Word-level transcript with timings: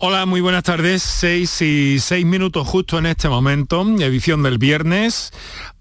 Hola, 0.00 0.26
muy 0.26 0.40
buenas 0.40 0.62
tardes. 0.62 1.02
Seis 1.02 1.60
y 1.60 1.98
seis 1.98 2.24
minutos 2.24 2.68
justo 2.68 3.00
en 3.00 3.06
este 3.06 3.28
momento, 3.28 3.82
edición 3.98 4.44
del 4.44 4.56
viernes. 4.56 5.32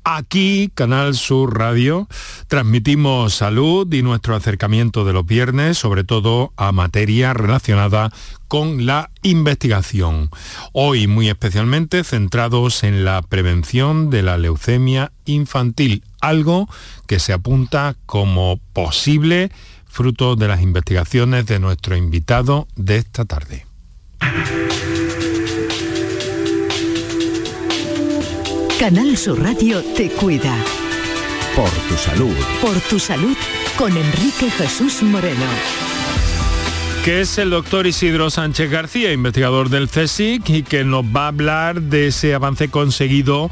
Aquí, 0.03 0.71
Canal 0.73 1.13
Sur 1.13 1.55
Radio, 1.55 2.07
transmitimos 2.47 3.35
salud 3.35 3.93
y 3.93 4.01
nuestro 4.01 4.35
acercamiento 4.35 5.05
de 5.05 5.13
los 5.13 5.23
viernes, 5.23 5.77
sobre 5.77 6.03
todo 6.03 6.51
a 6.57 6.71
materia 6.71 7.33
relacionada 7.33 8.11
con 8.47 8.87
la 8.87 9.11
investigación. 9.21 10.31
Hoy 10.71 11.05
muy 11.05 11.29
especialmente 11.29 12.03
centrados 12.03 12.83
en 12.83 13.05
la 13.05 13.21
prevención 13.21 14.09
de 14.09 14.23
la 14.23 14.39
leucemia 14.39 15.11
infantil, 15.25 16.03
algo 16.21 16.67
que 17.05 17.19
se 17.19 17.33
apunta 17.33 17.95
como 18.07 18.59
posible 18.73 19.51
fruto 19.85 20.35
de 20.35 20.47
las 20.47 20.63
investigaciones 20.63 21.45
de 21.45 21.59
nuestro 21.59 21.95
invitado 21.95 22.67
de 22.75 22.97
esta 22.97 23.23
tarde. 23.23 23.66
Canal 28.79 29.17
Sur 29.17 29.41
Radio 29.41 29.83
te 29.95 30.09
cuida. 30.09 30.55
Por 31.55 31.69
tu 31.69 31.95
salud. 31.95 32.35
Por 32.61 32.79
tu 32.81 32.99
salud 32.99 33.35
con 33.77 33.95
Enrique 33.95 34.49
Jesús 34.51 35.01
Moreno. 35.03 35.45
Que 37.03 37.21
es 37.21 37.37
el 37.37 37.49
doctor 37.49 37.87
Isidro 37.87 38.29
Sánchez 38.29 38.69
García, 38.69 39.13
investigador 39.13 39.69
del 39.69 39.87
CSIC, 39.87 40.49
y 40.49 40.63
que 40.63 40.83
nos 40.83 41.05
va 41.05 41.25
a 41.25 41.27
hablar 41.29 41.81
de 41.81 42.07
ese 42.07 42.33
avance 42.33 42.69
conseguido 42.69 43.49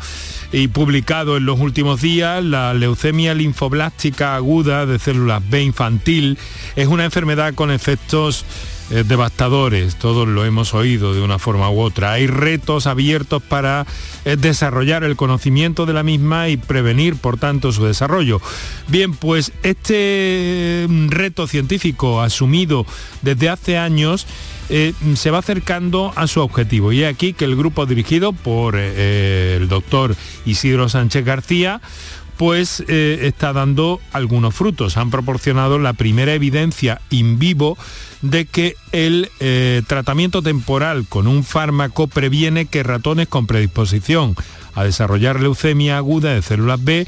y 0.51 0.67
publicado 0.67 1.37
en 1.37 1.45
los 1.45 1.59
últimos 1.59 2.01
días, 2.01 2.43
la 2.43 2.73
leucemia 2.73 3.33
linfoblástica 3.33 4.35
aguda 4.35 4.85
de 4.85 4.99
células 4.99 5.41
B 5.49 5.63
infantil 5.63 6.37
es 6.75 6.87
una 6.87 7.05
enfermedad 7.05 7.53
con 7.55 7.71
efectos 7.71 8.45
eh, 8.91 9.03
devastadores, 9.03 9.95
todos 9.95 10.27
lo 10.27 10.45
hemos 10.45 10.75
oído 10.75 11.15
de 11.15 11.21
una 11.21 11.39
forma 11.39 11.71
u 11.71 11.79
otra. 11.79 12.11
Hay 12.11 12.27
retos 12.27 12.85
abiertos 12.85 13.41
para 13.41 13.87
eh, 14.25 14.35
desarrollar 14.35 15.03
el 15.03 15.15
conocimiento 15.15 15.87
de 15.87 15.93
la 15.93 16.03
misma 16.03 16.49
y 16.49 16.57
prevenir, 16.57 17.15
por 17.15 17.37
tanto, 17.37 17.71
su 17.71 17.83
desarrollo. 17.83 18.41
Bien, 18.87 19.13
pues 19.13 19.51
este 19.63 20.85
mm, 20.87 21.09
reto 21.09 21.47
científico 21.47 22.21
asumido 22.21 22.85
desde 23.23 23.49
hace 23.49 23.77
años 23.79 24.27
eh, 24.69 24.93
se 25.15 25.31
va 25.31 25.39
acercando 25.39 26.13
a 26.15 26.27
su 26.27 26.41
objetivo. 26.41 26.91
Y 26.91 27.05
aquí 27.05 27.33
que 27.33 27.45
el 27.45 27.55
grupo 27.55 27.87
dirigido 27.87 28.33
por 28.33 28.75
el 28.75 29.67
doctor 29.67 30.15
Isidro 30.45 30.89
Sánchez 30.89 31.25
García 31.25 31.81
pues 32.37 32.81
está 32.87 33.53
dando 33.53 33.99
algunos 34.11 34.53
frutos. 34.53 34.97
Han 34.97 35.11
proporcionado 35.11 35.79
la 35.79 35.93
primera 35.93 36.33
evidencia 36.33 37.01
in 37.09 37.39
vivo 37.39 37.77
de 38.21 38.45
que 38.45 38.75
el 38.91 39.29
eh, 39.39 39.81
tratamiento 39.87 40.41
temporal 40.41 41.05
con 41.07 41.27
un 41.27 41.43
fármaco 41.43 42.07
previene 42.07 42.65
que 42.65 42.83
ratones 42.83 43.27
con 43.27 43.47
predisposición 43.47 44.35
a 44.73 44.83
desarrollar 44.83 45.39
leucemia 45.39 45.97
aguda 45.97 46.33
de 46.33 46.41
células 46.41 46.83
B 46.83 47.07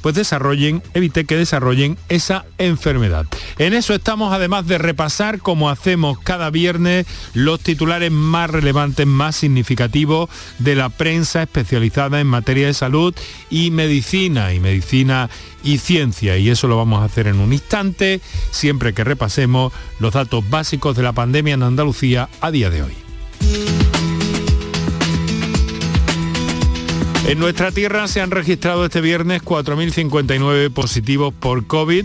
pues 0.00 0.14
desarrollen, 0.14 0.82
evite 0.94 1.24
que 1.24 1.36
desarrollen 1.36 1.96
esa 2.08 2.44
enfermedad. 2.58 3.26
En 3.58 3.74
eso 3.74 3.94
estamos 3.94 4.32
además 4.32 4.66
de 4.66 4.78
repasar, 4.78 5.40
como 5.40 5.70
hacemos 5.70 6.18
cada 6.18 6.50
viernes, 6.50 7.06
los 7.34 7.60
titulares 7.60 8.10
más 8.10 8.50
relevantes, 8.50 9.06
más 9.06 9.36
significativos 9.36 10.30
de 10.58 10.74
la 10.74 10.88
prensa 10.88 11.42
especializada 11.42 12.20
en 12.20 12.26
materia 12.26 12.66
de 12.66 12.74
salud 12.74 13.14
y 13.50 13.70
medicina, 13.70 14.52
y 14.54 14.60
medicina 14.60 15.30
y 15.62 15.78
ciencia. 15.78 16.36
Y 16.36 16.50
eso 16.50 16.68
lo 16.68 16.76
vamos 16.76 17.02
a 17.02 17.04
hacer 17.04 17.26
en 17.26 17.40
un 17.40 17.52
instante, 17.52 18.20
siempre 18.50 18.92
que 18.92 19.04
repasemos 19.04 19.72
los 19.98 20.14
datos 20.14 20.48
básicos 20.48 20.96
de 20.96 21.02
la 21.02 21.12
pandemia 21.12 21.54
en 21.54 21.62
Andalucía 21.62 22.28
a 22.40 22.50
día 22.50 22.70
de 22.70 22.82
hoy. 22.82 23.97
En 27.28 27.38
nuestra 27.38 27.70
tierra 27.70 28.08
se 28.08 28.20
han 28.20 28.30
registrado 28.30 28.84
este 28.86 29.00
viernes 29.00 29.44
4.059 29.44 30.72
positivos 30.72 31.32
por 31.32 31.66
COVID. 31.66 32.04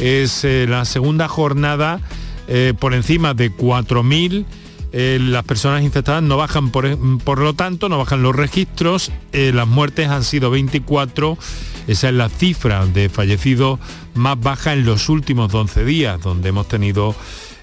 Es 0.00 0.44
eh, 0.44 0.66
la 0.68 0.84
segunda 0.84 1.28
jornada 1.28 2.00
eh, 2.48 2.74
por 2.78 2.92
encima 2.92 3.34
de 3.34 3.52
4.000. 3.52 4.44
Eh, 4.92 5.18
las 5.20 5.44
personas 5.44 5.82
infectadas 5.82 6.22
no 6.22 6.36
bajan, 6.36 6.70
por, 6.70 6.98
por, 7.20 7.38
lo 7.38 7.54
tanto, 7.54 7.88
no 7.88 7.98
bajan 7.98 8.22
los 8.22 8.34
registros. 8.34 9.10
las 9.32 9.66
muertes 9.66 10.08
han 10.08 10.24
sido 10.24 10.50
24 10.50 11.38
esa 11.86 12.08
es 12.08 12.14
la 12.14 12.28
cifra 12.28 12.86
de 12.86 13.08
fallecidos 13.08 13.78
más 14.14 14.40
baja 14.40 14.72
en 14.72 14.84
los 14.84 15.08
últimos 15.08 15.52
11 15.52 15.84
días, 15.84 16.20
donde 16.20 16.48
hemos 16.48 16.66
tenido 16.66 17.14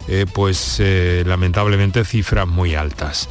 eh, 0.08 0.26
pues 0.32 0.78
eh, 0.80 1.24
lamentablemente 1.26 2.06
cifras 2.06 2.48
muy 2.48 2.76
altas. 2.76 3.30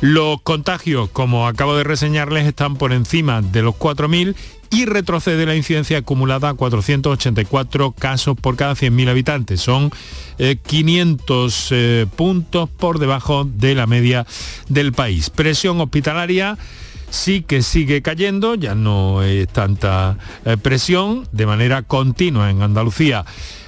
Los 0.00 0.40
contagios, 0.40 1.10
como 1.10 1.46
acabo 1.46 1.76
de 1.76 1.84
reseñarles, 1.84 2.46
están 2.46 2.76
por 2.76 2.92
encima 2.92 3.42
de 3.42 3.60
los 3.60 3.74
4.000 3.74 4.34
y 4.70 4.86
retrocede 4.86 5.44
la 5.44 5.56
incidencia 5.56 5.98
acumulada 5.98 6.48
a 6.48 6.54
484 6.54 7.92
casos 7.92 8.36
por 8.40 8.56
cada 8.56 8.74
100.000 8.74 9.10
habitantes. 9.10 9.60
Son 9.60 9.90
500 10.38 11.68
eh, 11.72 12.06
puntos 12.16 12.70
por 12.70 12.98
debajo 12.98 13.44
de 13.44 13.74
la 13.74 13.86
media 13.86 14.26
del 14.68 14.92
país. 14.92 15.28
Presión 15.28 15.80
hospitalaria 15.80 16.56
sí 17.10 17.42
que 17.42 17.62
sigue 17.62 18.02
cayendo, 18.02 18.54
ya 18.54 18.74
no 18.74 19.22
es 19.22 19.48
tanta 19.48 20.16
eh, 20.44 20.56
presión 20.56 21.28
de 21.32 21.46
manera 21.46 21.82
continua 21.82 22.50
en 22.50 22.62
Andalucía. 22.62 23.24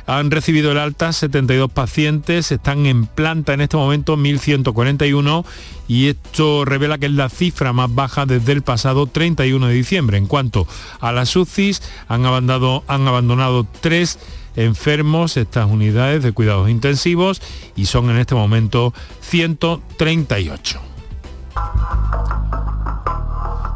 Han 0.06 0.30
recibido 0.30 0.72
el 0.72 0.78
alta 0.78 1.12
72 1.12 1.70
pacientes, 1.70 2.50
están 2.50 2.86
en 2.86 3.06
planta 3.06 3.54
en 3.54 3.60
este 3.60 3.76
momento 3.76 4.16
1.141 4.16 5.44
y 5.86 6.08
esto 6.08 6.64
revela 6.64 6.98
que 6.98 7.06
es 7.06 7.12
la 7.12 7.28
cifra 7.28 7.72
más 7.72 7.94
baja 7.94 8.26
desde 8.26 8.52
el 8.52 8.62
pasado 8.62 9.06
31 9.06 9.68
de 9.68 9.74
diciembre. 9.74 10.16
En 10.16 10.26
cuanto 10.26 10.66
a 11.00 11.12
las 11.12 11.36
UCIs, 11.36 11.82
han 12.08 12.26
abandonado, 12.26 12.82
han 12.88 13.06
abandonado 13.06 13.66
tres 13.80 14.18
enfermos 14.56 15.36
estas 15.36 15.70
unidades 15.70 16.22
de 16.22 16.32
cuidados 16.32 16.68
intensivos 16.68 17.40
y 17.76 17.86
son 17.86 18.10
en 18.10 18.18
este 18.18 18.34
momento 18.34 18.92
138. 19.20 20.80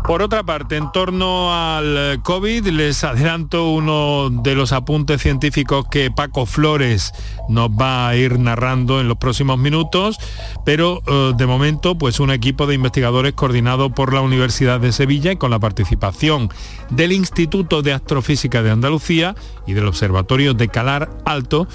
Por 0.07 0.23
otra 0.23 0.45
parte, 0.45 0.77
en 0.77 0.93
torno 0.93 1.53
al 1.53 2.21
COVID, 2.23 2.69
les 2.69 3.03
adelanto 3.03 3.71
uno 3.71 4.31
de 4.31 4.55
los 4.55 4.71
apuntes 4.71 5.21
científicos 5.21 5.87
que 5.91 6.13
Paco 6.13 6.47
Flores 6.47 7.13
nos 7.49 7.71
va 7.71 8.07
a 8.07 8.15
ir 8.15 8.39
narrando 8.39 9.01
en 9.01 9.09
los 9.09 9.19
próximos 9.19 9.59
minutos, 9.59 10.21
pero 10.65 11.03
eh, 11.09 11.33
de 11.37 11.47
momento, 11.47 11.99
pues 11.99 12.21
un 12.21 12.31
equipo 12.31 12.69
de 12.69 12.77
investigadores 12.77 13.33
coordinado 13.33 13.91
por 13.91 14.15
la 14.15 14.21
Universidad 14.21 14.79
de 14.79 14.93
Sevilla 14.93 15.33
y 15.33 15.37
con 15.39 15.51
la 15.51 15.59
participación 15.59 16.51
del 16.91 17.11
Instituto 17.11 17.83
de 17.83 17.93
Astrofísica 17.93 18.63
de 18.63 18.71
Andalucía 18.71 19.35
y 19.67 19.73
del 19.73 19.89
Observatorio 19.89 20.55
de 20.55 20.69
Calar 20.69 21.11
Alto, 21.25 21.67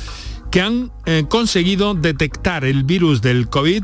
que 0.51 0.61
han 0.61 0.91
eh, 1.05 1.25
conseguido 1.29 1.93
detectar 1.93 2.65
el 2.65 2.83
virus 2.83 3.21
del 3.21 3.49
COVID 3.49 3.83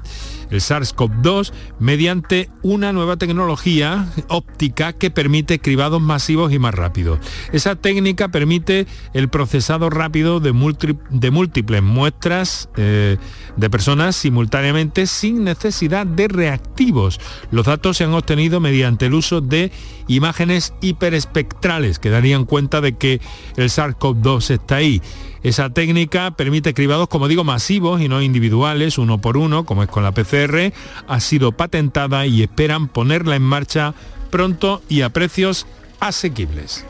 el 0.49 0.61
SARS-CoV-2 0.61 1.51
mediante 1.79 2.49
una 2.61 2.93
nueva 2.93 3.17
tecnología 3.17 4.07
óptica 4.27 4.93
que 4.93 5.11
permite 5.11 5.59
cribados 5.59 6.01
masivos 6.01 6.53
y 6.53 6.59
más 6.59 6.73
rápidos. 6.73 7.19
Esa 7.51 7.75
técnica 7.75 8.29
permite 8.29 8.87
el 9.13 9.29
procesado 9.29 9.89
rápido 9.89 10.39
de, 10.39 10.51
múltiples 10.53 11.83
muestras 11.83 12.69
eh, 12.77 13.17
de 13.55 13.69
personas 13.69 14.15
simultáneamente 14.15 15.07
sin 15.07 15.43
necesidad 15.43 16.05
de 16.05 16.27
reactivos. 16.27 17.19
Los 17.51 17.65
datos 17.65 17.97
se 17.97 18.03
han 18.03 18.13
obtenido 18.13 18.59
mediante 18.59 19.07
el 19.07 19.13
uso 19.13 19.41
de 19.41 19.71
imágenes 20.07 20.73
hiperespectrales 20.81 21.99
que 21.99 22.09
darían 22.09 22.45
cuenta 22.45 22.81
de 22.81 22.95
que 22.95 23.19
el 23.55 23.69
SARS-CoV-2 23.69 24.51
está 24.51 24.77
ahí. 24.77 25.01
Esa 25.43 25.69
técnica 25.69 26.31
permite 26.31 26.73
cribados, 26.73 27.07
como 27.07 27.27
digo, 27.27 27.43
masivos 27.43 28.01
y 28.01 28.07
no 28.07 28.21
individuales, 28.21 28.97
uno 28.97 29.19
por 29.19 29.37
uno, 29.37 29.65
como 29.65 29.83
es 29.83 29.89
con 29.89 30.03
la 30.03 30.11
PCR, 30.11 30.73
ha 31.07 31.19
sido 31.19 31.51
patentada 31.51 32.25
y 32.25 32.43
esperan 32.43 32.87
ponerla 32.87 33.35
en 33.35 33.43
marcha 33.43 33.93
pronto 34.29 34.81
y 34.89 35.01
a 35.01 35.09
precios 35.09 35.67
asequibles. 35.99 36.85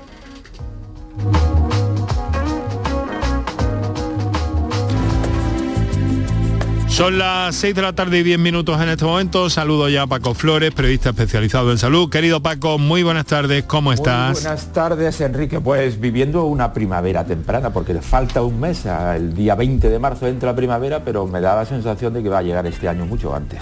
Son 6.97 7.19
las 7.19 7.55
6 7.57 7.75
de 7.75 7.81
la 7.83 7.93
tarde 7.93 8.17
y 8.17 8.23
10 8.23 8.39
minutos 8.39 8.81
en 8.81 8.89
este 8.89 9.05
momento. 9.05 9.51
Saludo 9.51 9.87
ya 9.87 10.01
a 10.01 10.07
Paco 10.07 10.33
Flores, 10.33 10.73
periodista 10.73 11.09
especializado 11.09 11.71
en 11.71 11.77
salud. 11.77 12.09
Querido 12.09 12.41
Paco, 12.41 12.79
muy 12.79 13.03
buenas 13.03 13.27
tardes, 13.27 13.65
¿cómo 13.65 13.93
estás? 13.93 14.41
buenas 14.41 14.73
tardes, 14.73 15.21
Enrique. 15.21 15.59
Pues 15.59 15.99
viviendo 15.99 16.45
una 16.45 16.73
primavera 16.73 17.23
temprana, 17.23 17.71
porque 17.71 17.93
le 17.93 18.01
falta 18.01 18.41
un 18.41 18.59
mes, 18.59 18.87
el 18.87 19.35
día 19.35 19.53
20 19.53 19.91
de 19.91 19.99
marzo 19.99 20.25
entra 20.25 20.53
la 20.53 20.55
primavera, 20.55 21.03
pero 21.03 21.27
me 21.27 21.39
da 21.39 21.55
la 21.55 21.67
sensación 21.67 22.15
de 22.15 22.23
que 22.23 22.29
va 22.29 22.39
a 22.39 22.41
llegar 22.41 22.65
este 22.65 22.89
año 22.89 23.05
mucho 23.05 23.35
antes. 23.35 23.61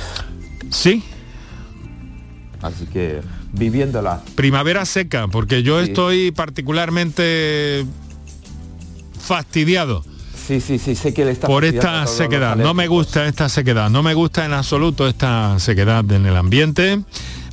Sí. 0.70 1.04
Así 2.62 2.86
que 2.86 3.20
viviéndola. 3.52 4.22
Primavera 4.36 4.86
seca, 4.86 5.28
porque 5.28 5.62
yo 5.62 5.82
estoy 5.82 6.32
particularmente 6.32 7.86
fastidiado 9.20 10.06
Sí, 10.46 10.62
sí, 10.62 10.78
sí, 10.78 10.96
sé 10.96 11.14
que 11.14 11.26
le 11.26 11.32
está 11.32 11.48
por 11.48 11.66
esta 11.66 12.06
sequedad. 12.06 12.56
No 12.56 12.74
me 12.74 12.88
gusta 12.88 13.26
esta 13.26 13.50
sequedad, 13.50 13.90
no 13.90 14.04
me 14.04 14.14
gusta 14.14 14.46
en 14.46 14.54
absoluto 14.54 15.08
esta 15.08 15.58
sequedad 15.60 16.10
en 16.12 16.26
el 16.26 16.36
ambiente. 16.36 17.02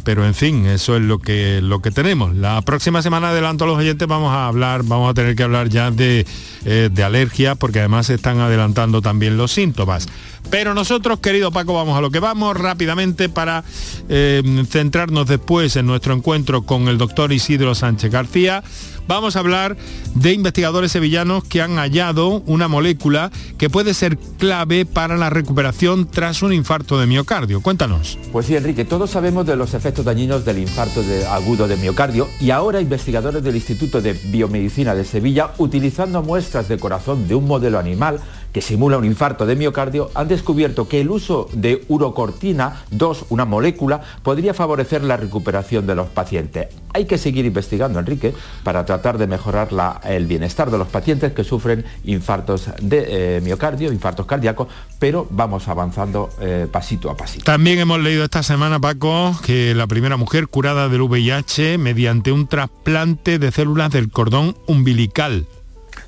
Pero 0.05 0.27
en 0.27 0.35
fin, 0.35 0.67
eso 0.67 0.97
es 0.97 1.03
lo 1.03 1.21
que, 1.21 1.61
lo 1.63 1.81
que 1.81 1.93
tenemos. 1.93 2.35
La 2.35 2.61
próxima 2.63 3.03
semana, 3.03 3.31
adelanto 3.31 3.65
a 3.65 3.67
los 3.69 3.79
oyentes, 3.79 4.09
vamos 4.09 4.33
a 4.33 4.49
hablar, 4.49 4.83
vamos 4.83 5.09
a 5.09 5.15
tener 5.15 5.37
que 5.37 5.45
hablar 5.45 5.69
ya 5.69 5.93
de, 5.93 6.27
eh, 6.65 6.91
de 6.93 7.05
alergia, 7.05 7.55
porque 7.55 7.79
además 7.79 8.07
se 8.07 8.15
están 8.15 8.41
adelantando 8.41 9.01
también 9.01 9.37
los 9.37 9.53
síntomas. 9.53 10.09
Pero 10.51 10.75
nosotros, 10.75 11.21
querido 11.21 11.51
Paco, 11.51 11.75
vamos 11.75 11.97
a 11.97 12.01
lo 12.01 12.11
que 12.11 12.21
vamos 12.21 12.57
rápidamente 12.57 13.29
para 13.29 13.65
eh, 14.09 14.43
centrarnos 14.69 15.27
después 15.27 15.77
en 15.77 15.87
nuestro 15.87 16.15
encuentro 16.15 16.63
con 16.63 16.89
el 16.89 16.99
doctor 16.99 17.33
Isidro 17.33 17.75
Sánchez 17.75 18.11
García 18.11 18.63
vamos 19.07 19.37
a 19.37 19.41
hablar 19.41 19.77
de 20.15 20.33
investigadores 20.33 20.93
sevillanos 20.93 21.45
que 21.45 21.61
han 21.61 21.77
hallado 21.77 22.43
una 22.47 22.69
molécula 22.69 23.31
que 23.59 23.71
puede 23.71 23.95
ser 23.95 24.19
clave 24.39 24.87
para 24.87 25.17
la 25.17 25.31
recuperación 25.31 26.09
tras 26.09 26.43
un 26.43 26.53
infarto 26.53 26.99
de 26.99 27.07
miocardio. 27.07 27.61
Cuéntanos. 27.61 28.19
Pues 28.33 28.47
sí, 28.47 28.57
Enrique, 28.57 28.85
todos 28.85 29.11
sabemos 29.11 29.47
de 29.47 29.57
los 29.57 29.75
efectos 29.75 30.05
dañinos 30.05 30.45
del 30.45 30.59
infarto 30.59 31.03
de 31.03 31.27
agudo 31.27 31.69
de 31.69 31.77
miocardio 31.77 32.29
y 32.41 32.51
ahora 32.51 32.81
investigadores 32.81 33.43
del 33.43 33.57
Instituto 33.57 34.01
de 34.01 34.13
Biomedicina 34.13 34.95
de 34.95 35.05
Sevilla, 35.05 35.53
utilizando 35.59 36.23
muestras 36.23 36.69
de 36.69 36.79
corazón 36.79 37.29
de 37.29 37.35
un 37.35 37.47
modelo 37.47 37.79
animal, 37.79 38.21
que 38.53 38.61
simula 38.61 38.99
un 38.99 39.05
infarto 39.05 39.47
de 39.47 39.57
miocardio, 39.57 40.11
han 40.15 40.29
descubierto 40.29 40.89
que 40.89 41.01
el 41.01 41.11
uso 41.11 41.49
de 41.53 41.85
urocortina 41.89 42.83
2, 42.91 43.27
una 43.31 43.45
molécula, 43.45 44.03
podría 44.23 44.55
favorecer 44.55 45.03
la 45.03 45.17
recuperación 45.17 45.87
de 45.87 45.95
los 45.95 46.09
pacientes. 46.09 46.69
Hay 46.95 47.07
que 47.07 47.17
seguir 47.17 47.47
investigando, 47.47 47.99
Enrique, 47.99 48.35
para 48.63 48.85
tratar 48.85 49.17
de 49.17 49.27
mejorar 49.27 49.71
el 50.05 50.27
bienestar 50.27 50.71
de 50.71 50.79
los 50.79 50.89
pacientes 50.89 51.33
que 51.33 51.45
sufren 51.45 51.85
infartos 52.05 52.69
de 52.81 53.37
eh, 53.37 53.41
miocardio, 53.41 53.93
infartos 53.93 54.27
cardíacos, 54.27 54.69
pero 54.99 55.27
vamos 55.31 55.69
avanzando 55.69 56.29
eh, 56.41 56.67
pasito 56.71 57.11
a 57.11 57.17
pasito. 57.17 57.45
También 57.45 57.79
hemos 57.79 58.01
leído 58.01 58.25
esta 58.25 58.43
semana, 58.43 58.79
Paco, 58.79 59.35
que 59.45 59.75
la 59.75 59.87
primera 59.87 60.17
mujer 60.17 60.49
curada 60.49 60.89
del 60.89 61.03
VIH 61.03 61.79
mediante 61.79 62.33
un 62.33 62.47
trasplante 62.47 63.39
de 63.39 63.51
células 63.51 63.91
del 63.91 64.11
cordón 64.11 64.57
umbilical 64.67 65.47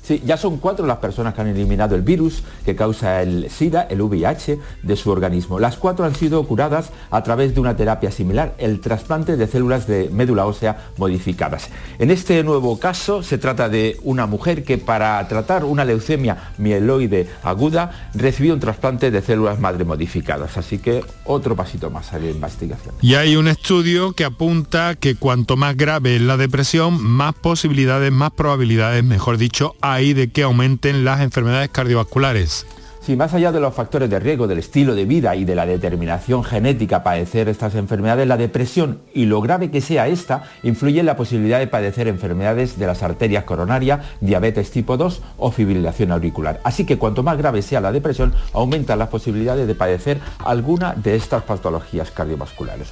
Sí, 0.05 0.21
ya 0.23 0.37
son 0.37 0.57
cuatro 0.57 0.85
las 0.85 0.97
personas 0.97 1.33
que 1.33 1.41
han 1.41 1.47
eliminado 1.47 1.95
el 1.95 2.03
virus 2.03 2.43
que 2.63 2.75
causa 2.75 3.23
el 3.23 3.49
SIDA, 3.49 3.87
el 3.89 4.03
VIH, 4.03 4.59
de 4.83 4.95
su 4.95 5.09
organismo. 5.09 5.59
Las 5.59 5.77
cuatro 5.77 6.05
han 6.05 6.13
sido 6.13 6.43
curadas 6.45 6.91
a 7.09 7.23
través 7.23 7.55
de 7.55 7.61
una 7.61 7.75
terapia 7.75 8.11
similar, 8.11 8.53
el 8.59 8.81
trasplante 8.81 9.35
de 9.35 9.47
células 9.47 9.87
de 9.87 10.11
médula 10.11 10.45
ósea 10.45 10.91
modificadas. 10.97 11.69
En 11.97 12.11
este 12.11 12.43
nuevo 12.43 12.79
caso 12.79 13.23
se 13.23 13.39
trata 13.39 13.67
de 13.67 13.97
una 14.03 14.27
mujer 14.27 14.63
que 14.63 14.77
para 14.77 15.27
tratar 15.27 15.65
una 15.65 15.83
leucemia 15.83 16.51
mieloide 16.59 17.27
aguda 17.41 18.11
recibió 18.13 18.53
un 18.53 18.59
trasplante 18.59 19.09
de 19.09 19.23
células 19.23 19.59
madre 19.59 19.85
modificadas. 19.85 20.55
Así 20.57 20.77
que 20.77 21.03
otro 21.23 21.55
pasito 21.55 21.89
más 21.89 22.13
a 22.13 22.19
la 22.19 22.29
investigación. 22.29 22.93
Y 23.01 23.15
hay 23.15 23.35
un 23.35 23.47
estudio 23.47 24.13
que 24.13 24.25
apunta 24.25 24.93
que 24.93 25.15
cuanto 25.15 25.57
más 25.57 25.75
grave 25.75 26.17
es 26.17 26.21
la 26.21 26.37
depresión, 26.37 27.01
más 27.03 27.33
posibilidades, 27.33 28.11
más 28.11 28.31
probabilidades, 28.31 29.03
mejor 29.03 29.39
dicho, 29.39 29.73
de 30.13 30.29
que 30.29 30.43
aumenten 30.43 31.05
las 31.05 31.21
enfermedades 31.21 31.69
cardiovasculares. 31.69 32.65
Si 33.05 33.15
más 33.15 33.35
allá 33.35 33.51
de 33.51 33.59
los 33.59 33.75
factores 33.75 34.09
de 34.09 34.19
riesgo 34.19 34.47
del 34.47 34.57
estilo 34.57 34.95
de 34.95 35.05
vida 35.05 35.35
y 35.35 35.45
de 35.45 35.53
la 35.53 35.67
determinación 35.67 36.43
genética 36.43 37.03
padecer 37.03 37.47
estas 37.49 37.75
enfermedades, 37.75 38.27
la 38.27 38.35
depresión 38.35 38.99
y 39.13 39.27
lo 39.27 39.41
grave 39.41 39.69
que 39.69 39.79
sea 39.79 40.07
esta 40.07 40.49
influye 40.63 41.01
en 41.01 41.05
la 41.05 41.15
posibilidad 41.15 41.59
de 41.59 41.67
padecer 41.67 42.07
enfermedades 42.07 42.79
de 42.79 42.87
las 42.87 43.03
arterias 43.03 43.43
coronarias, 43.43 44.03
diabetes 44.21 44.71
tipo 44.71 44.97
2 44.97 45.21
o 45.37 45.51
fibrilación 45.51 46.11
auricular. 46.11 46.59
Así 46.63 46.87
que 46.87 46.97
cuanto 46.97 47.21
más 47.21 47.37
grave 47.37 47.61
sea 47.61 47.79
la 47.79 47.91
depresión, 47.91 48.33
aumentan 48.53 48.97
las 48.97 49.09
posibilidades 49.09 49.67
de 49.67 49.75
padecer 49.75 50.19
alguna 50.43 50.95
de 50.95 51.15
estas 51.15 51.43
patologías 51.43 52.09
cardiovasculares. 52.09 52.87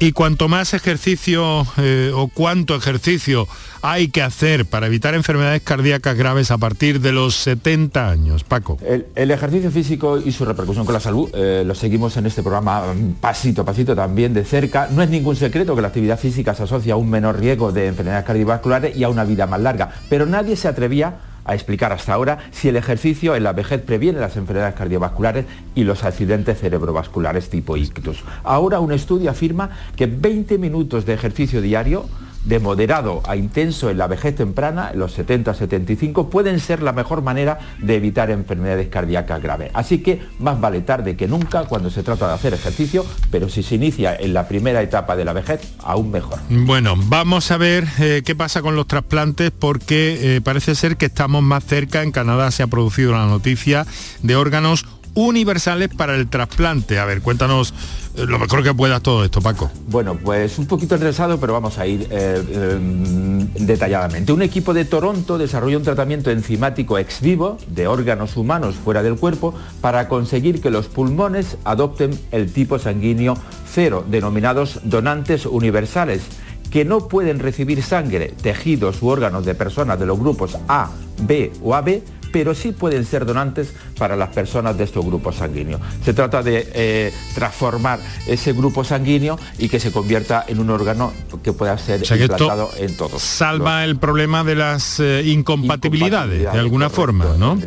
Y, 0.00 0.10
cuanto 0.10 0.48
más 0.48 0.74
ejercicio 0.74 1.64
eh, 1.78 2.10
o 2.12 2.26
cuánto 2.26 2.74
ejercicio 2.74 3.46
hay 3.80 4.08
que 4.08 4.22
hacer 4.22 4.66
para 4.66 4.88
evitar 4.88 5.14
enfermedades 5.14 5.62
cardíacas 5.62 6.16
graves 6.16 6.50
a 6.50 6.58
partir 6.58 7.00
de 7.00 7.12
los 7.12 7.36
70 7.36 8.08
años, 8.08 8.42
Paco. 8.42 8.78
el 8.82 9.30
ejercicio 9.30 9.51
ejercicio 9.52 9.70
físico 9.70 10.16
y 10.16 10.32
su 10.32 10.46
repercusión 10.46 10.86
con 10.86 10.94
la 10.94 11.00
salud 11.00 11.28
eh, 11.34 11.62
lo 11.66 11.74
seguimos 11.74 12.16
en 12.16 12.24
este 12.24 12.42
programa 12.42 12.94
mm, 12.94 13.20
pasito 13.20 13.62
a 13.62 13.64
pasito 13.66 13.94
también 13.94 14.32
de 14.32 14.44
cerca. 14.44 14.88
No 14.90 15.02
es 15.02 15.10
ningún 15.10 15.36
secreto 15.36 15.76
que 15.76 15.82
la 15.82 15.88
actividad 15.88 16.18
física 16.18 16.54
se 16.54 16.62
asocia 16.62 16.94
a 16.94 16.96
un 16.96 17.10
menor 17.10 17.38
riesgo 17.38 17.70
de 17.70 17.86
enfermedades 17.86 18.24
cardiovasculares 18.24 18.96
y 18.96 19.04
a 19.04 19.10
una 19.10 19.24
vida 19.24 19.46
más 19.46 19.60
larga, 19.60 19.90
pero 20.08 20.24
nadie 20.24 20.56
se 20.56 20.68
atrevía 20.68 21.16
a 21.44 21.54
explicar 21.54 21.92
hasta 21.92 22.14
ahora 22.14 22.38
si 22.50 22.68
el 22.68 22.76
ejercicio 22.76 23.34
en 23.36 23.42
la 23.42 23.52
vejez 23.52 23.82
previene 23.82 24.20
las 24.20 24.36
enfermedades 24.36 24.74
cardiovasculares 24.74 25.44
y 25.74 25.84
los 25.84 26.02
accidentes 26.04 26.58
cerebrovasculares 26.58 27.50
tipo 27.50 27.76
ictus. 27.76 28.24
Ahora 28.44 28.80
un 28.80 28.92
estudio 28.92 29.30
afirma 29.30 29.70
que 29.96 30.06
20 30.06 30.56
minutos 30.56 31.04
de 31.04 31.12
ejercicio 31.12 31.60
diario 31.60 32.06
de 32.44 32.58
moderado 32.58 33.22
a 33.26 33.36
intenso 33.36 33.90
en 33.90 33.98
la 33.98 34.06
vejez 34.06 34.34
temprana, 34.34 34.92
los 34.94 35.18
70-75, 35.18 36.28
pueden 36.28 36.60
ser 36.60 36.82
la 36.82 36.92
mejor 36.92 37.22
manera 37.22 37.58
de 37.78 37.96
evitar 37.96 38.30
enfermedades 38.30 38.88
cardíacas 38.88 39.42
graves. 39.42 39.70
Así 39.74 39.98
que 39.98 40.20
más 40.38 40.60
vale 40.60 40.80
tarde 40.80 41.16
que 41.16 41.28
nunca 41.28 41.64
cuando 41.64 41.90
se 41.90 42.02
trata 42.02 42.28
de 42.28 42.34
hacer 42.34 42.54
ejercicio, 42.54 43.04
pero 43.30 43.48
si 43.48 43.62
se 43.62 43.76
inicia 43.76 44.14
en 44.16 44.34
la 44.34 44.48
primera 44.48 44.82
etapa 44.82 45.16
de 45.16 45.24
la 45.24 45.32
vejez, 45.32 45.60
aún 45.82 46.10
mejor. 46.10 46.38
Bueno, 46.48 46.94
vamos 46.96 47.50
a 47.50 47.56
ver 47.56 47.86
eh, 47.98 48.22
qué 48.24 48.34
pasa 48.34 48.62
con 48.62 48.76
los 48.76 48.86
trasplantes 48.86 49.50
porque 49.50 50.36
eh, 50.36 50.40
parece 50.40 50.74
ser 50.74 50.96
que 50.96 51.06
estamos 51.06 51.42
más 51.42 51.64
cerca. 51.64 52.02
En 52.02 52.12
Canadá 52.12 52.50
se 52.50 52.62
ha 52.62 52.66
producido 52.66 53.12
la 53.12 53.26
noticia 53.26 53.86
de 54.22 54.36
órganos 54.36 54.84
universales 55.14 55.88
para 55.88 56.14
el 56.14 56.28
trasplante. 56.28 56.98
A 56.98 57.04
ver, 57.04 57.20
cuéntanos 57.20 57.74
lo 58.14 58.38
mejor 58.38 58.62
que 58.62 58.74
puedas 58.74 59.02
todo 59.02 59.24
esto, 59.24 59.40
Paco. 59.40 59.70
Bueno, 59.88 60.16
pues 60.16 60.58
un 60.58 60.66
poquito 60.66 60.94
enresado, 60.94 61.38
pero 61.40 61.52
vamos 61.52 61.78
a 61.78 61.86
ir 61.86 62.06
eh, 62.10 62.42
em, 62.76 63.46
detalladamente. 63.54 64.32
Un 64.32 64.42
equipo 64.42 64.74
de 64.74 64.84
Toronto 64.84 65.38
desarrolló 65.38 65.78
un 65.78 65.84
tratamiento 65.84 66.30
enzimático 66.30 66.98
ex 66.98 67.20
vivo 67.20 67.58
de 67.68 67.86
órganos 67.86 68.36
humanos 68.36 68.74
fuera 68.74 69.02
del 69.02 69.16
cuerpo 69.16 69.54
para 69.80 70.08
conseguir 70.08 70.60
que 70.60 70.70
los 70.70 70.86
pulmones 70.86 71.56
adopten 71.64 72.18
el 72.30 72.52
tipo 72.52 72.78
sanguíneo 72.78 73.36
cero, 73.66 74.04
denominados 74.06 74.80
donantes 74.84 75.46
universales 75.46 76.22
que 76.70 76.84
no 76.86 77.06
pueden 77.06 77.38
recibir 77.38 77.82
sangre, 77.82 78.32
tejidos 78.40 79.02
u 79.02 79.08
órganos 79.08 79.44
de 79.44 79.54
personas 79.54 79.98
de 80.00 80.06
los 80.06 80.18
grupos 80.18 80.56
A, 80.68 80.90
B 81.22 81.52
o 81.62 81.74
AB, 81.74 82.02
pero 82.32 82.54
sí 82.54 82.72
pueden 82.72 83.04
ser 83.04 83.26
donantes 83.26 83.72
para 83.98 84.16
las 84.16 84.30
personas 84.30 84.76
de 84.76 84.84
estos 84.84 85.04
grupos 85.04 85.36
sanguíneos. 85.36 85.80
Se 86.04 86.14
trata 86.14 86.42
de 86.42 86.68
eh, 86.74 87.12
transformar 87.34 88.00
ese 88.26 88.52
grupo 88.52 88.84
sanguíneo 88.84 89.38
y 89.58 89.68
que 89.68 89.78
se 89.78 89.92
convierta 89.92 90.44
en 90.48 90.58
un 90.58 90.70
órgano 90.70 91.12
que 91.42 91.52
pueda 91.52 91.76
ser 91.78 92.00
implantado 92.00 92.70
en 92.78 92.96
todos. 92.96 93.22
Salva 93.22 93.84
el 93.84 93.96
problema 93.96 94.42
de 94.42 94.54
las 94.54 94.98
eh, 95.00 95.22
incompatibilidades, 95.26 96.52
de 96.52 96.58
alguna 96.58 96.90
forma, 96.90 97.36
¿no? 97.38 97.58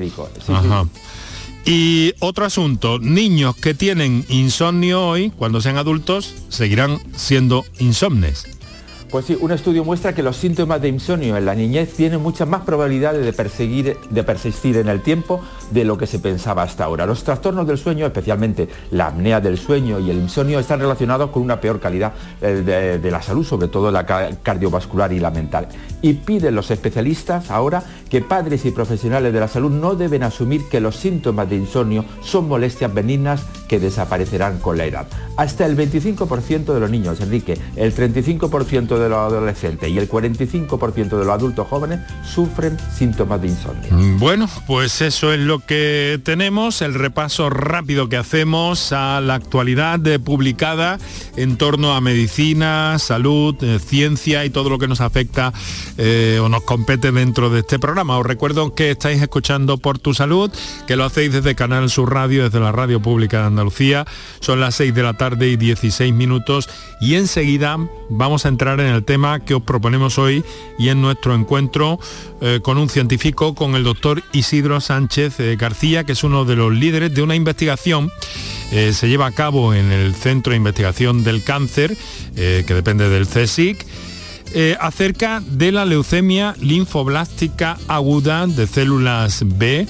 Y 1.68 2.14
otro 2.20 2.46
asunto, 2.46 3.00
niños 3.00 3.56
que 3.56 3.74
tienen 3.74 4.24
insomnio 4.30 5.08
hoy, 5.08 5.32
cuando 5.32 5.62
sean 5.62 5.78
adultos, 5.78 6.36
seguirán 6.50 7.00
siendo 7.16 7.66
insomnes. 7.80 8.46
Pues 9.16 9.28
sí, 9.28 9.38
un 9.40 9.54
estudio 9.54 9.86
muestra 9.86 10.14
que 10.14 10.22
los 10.22 10.36
síntomas 10.36 10.82
de 10.82 10.90
insomnio 10.90 11.38
en 11.38 11.46
la 11.46 11.56
niñez 11.56 11.94
tienen 11.94 12.22
muchas 12.22 12.50
más 12.50 12.64
probabilidades 12.64 13.24
de, 13.24 13.32
perseguir, 13.32 13.96
de 14.10 14.24
persistir 14.26 14.76
en 14.76 14.90
el 14.90 15.00
tiempo 15.00 15.40
de 15.72 15.86
lo 15.86 15.98
que 15.98 16.06
se 16.06 16.20
pensaba 16.20 16.64
hasta 16.64 16.84
ahora. 16.84 17.06
Los 17.06 17.24
trastornos 17.24 17.66
del 17.66 17.78
sueño, 17.78 18.06
especialmente 18.06 18.68
la 18.92 19.08
apnea 19.08 19.40
del 19.40 19.58
sueño 19.58 20.02
y 20.02 20.10
el 20.10 20.18
insomnio, 20.18 20.60
están 20.60 20.82
relacionados 20.82 21.30
con 21.30 21.44
una 21.44 21.62
peor 21.62 21.80
calidad 21.80 22.12
eh, 22.42 23.00
de, 23.02 23.10
la 23.10 23.22
salud, 23.22 23.46
sobre 23.46 23.70
todo 23.70 23.90
la 23.90 24.06
cardiovascular 24.06 25.14
y 25.14 25.22
la 25.22 25.32
mental. 25.32 25.70
Y 26.02 26.16
piden 26.16 26.54
los 26.54 26.70
especialistas 26.70 27.50
ahora 27.52 27.84
que 28.10 28.20
padres 28.20 28.66
y 28.66 28.72
profesionales 28.72 29.32
de 29.32 29.40
la 29.40 29.48
salud 29.48 29.72
no 29.72 29.96
deben 29.96 30.24
asumir 30.24 30.68
que 30.70 30.82
los 30.82 30.98
síntomas 30.98 31.50
de 31.50 31.56
insomnio 31.56 32.04
son 32.22 32.50
molestias 32.50 32.94
benignas 32.94 33.46
que 33.70 33.80
desaparecerán 33.80 34.60
con 34.60 34.78
la 34.78 34.86
edad. 34.86 35.08
Hasta 35.38 35.66
el 35.66 35.78
25% 35.78 36.74
de 36.74 36.80
los 36.82 36.92
niños, 36.92 37.22
Enrique, 37.22 37.58
el 37.78 37.96
35% 37.96 38.98
de 38.98 39.05
de 39.06 39.10
los 39.10 39.20
adolescentes 39.20 39.90
y 39.90 39.98
el 39.98 40.10
45% 40.10 41.18
de 41.18 41.26
los 41.26 41.30
adultos 41.30 41.68
jóvenes 41.68 42.00
sufren 42.24 42.78
síntomas 42.94 43.42
de 43.42 43.48
insomnio. 43.48 44.18
Bueno, 44.20 44.50
pues 44.68 45.02
eso 45.02 45.32
es 45.32 45.40
lo 45.40 45.60
que 45.60 46.20
tenemos, 46.24 46.82
el 46.82 46.94
repaso 46.94 47.50
rápido 47.50 48.10
que 48.10 48.18
hacemos 48.18 48.92
a 48.92 49.22
la 49.22 49.36
actualidad 49.36 50.00
publicada 50.24 50.98
en 51.36 51.58
torno 51.58 51.94
a 51.94 52.02
medicina, 52.02 52.98
salud, 53.00 53.56
eh, 53.62 53.80
ciencia 53.80 54.46
y 54.46 54.50
todo 54.50 54.70
lo 54.70 54.80
que 54.80 54.88
nos 54.88 55.02
afecta 55.02 55.54
eh, 55.98 56.40
o 56.42 56.50
nos 56.50 56.64
compete 56.64 57.12
dentro 57.12 57.50
de 57.50 57.60
este 57.60 57.80
programa. 57.80 58.18
Os 58.18 58.26
recuerdo 58.26 58.74
que 58.74 58.92
estáis 58.92 59.22
escuchando 59.22 59.78
por 59.78 60.00
tu 60.00 60.14
salud, 60.14 60.52
que 60.88 60.96
lo 60.96 61.06
hacéis 61.06 61.32
desde 61.32 61.56
Canal 61.56 61.90
Sur 61.90 62.14
Radio, 62.14 62.44
desde 62.44 62.60
la 62.60 62.72
Radio 62.72 63.02
Pública 63.02 63.42
de 63.42 63.48
Andalucía. 63.48 64.06
Son 64.40 64.60
las 64.60 64.76
6 64.76 64.94
de 64.94 65.04
la 65.04 65.14
tarde 65.14 65.48
y 65.48 65.58
16 65.58 66.14
minutos 66.14 66.70
y 67.00 67.16
enseguida 67.16 67.78
vamos 68.10 68.46
a 68.46 68.50
entrar 68.50 68.80
en 68.80 68.85
el 68.94 69.04
tema 69.04 69.40
que 69.40 69.56
os 69.56 69.64
proponemos 69.64 70.18
hoy 70.18 70.44
y 70.78 70.90
en 70.90 71.02
nuestro 71.02 71.34
encuentro 71.34 72.00
eh, 72.42 72.60
con 72.62 72.78
un 72.78 72.90
científico, 72.90 73.56
con 73.56 73.76
el 73.76 73.84
doctor 73.84 74.24
Isidro 74.34 74.82
Sánchez 74.82 75.40
eh, 75.40 75.56
García, 75.56 76.04
que 76.04 76.12
es 76.12 76.24
uno 76.24 76.46
de 76.46 76.56
los 76.56 76.74
líderes 76.74 77.14
de 77.14 77.22
una 77.22 77.36
investigación 77.36 78.12
eh, 78.72 78.94
se 78.94 79.08
lleva 79.08 79.28
a 79.28 79.32
cabo 79.32 79.74
en 79.74 79.92
el 79.92 80.16
Centro 80.16 80.52
de 80.52 80.58
Investigación 80.58 81.24
del 81.24 81.44
Cáncer, 81.44 81.96
que 82.36 82.64
depende 82.64 83.08
del 83.10 83.28
CSIC, 83.28 83.86
acerca 84.80 85.42
de 85.46 85.72
la 85.72 85.86
leucemia 85.86 86.56
linfoblástica 86.60 87.78
aguda 87.88 88.48
de 88.48 88.66
células 88.66 89.44
B, 89.46 89.88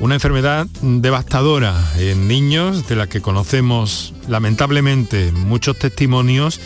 una 0.00 0.14
enfermedad 0.14 0.66
devastadora 0.82 1.74
en 1.98 2.26
niños 2.26 2.88
de 2.88 2.96
la 2.96 3.06
que 3.06 3.20
conocemos 3.20 4.14
lamentablemente 4.28 5.30
muchos 5.30 5.78
testimonios 5.78 6.58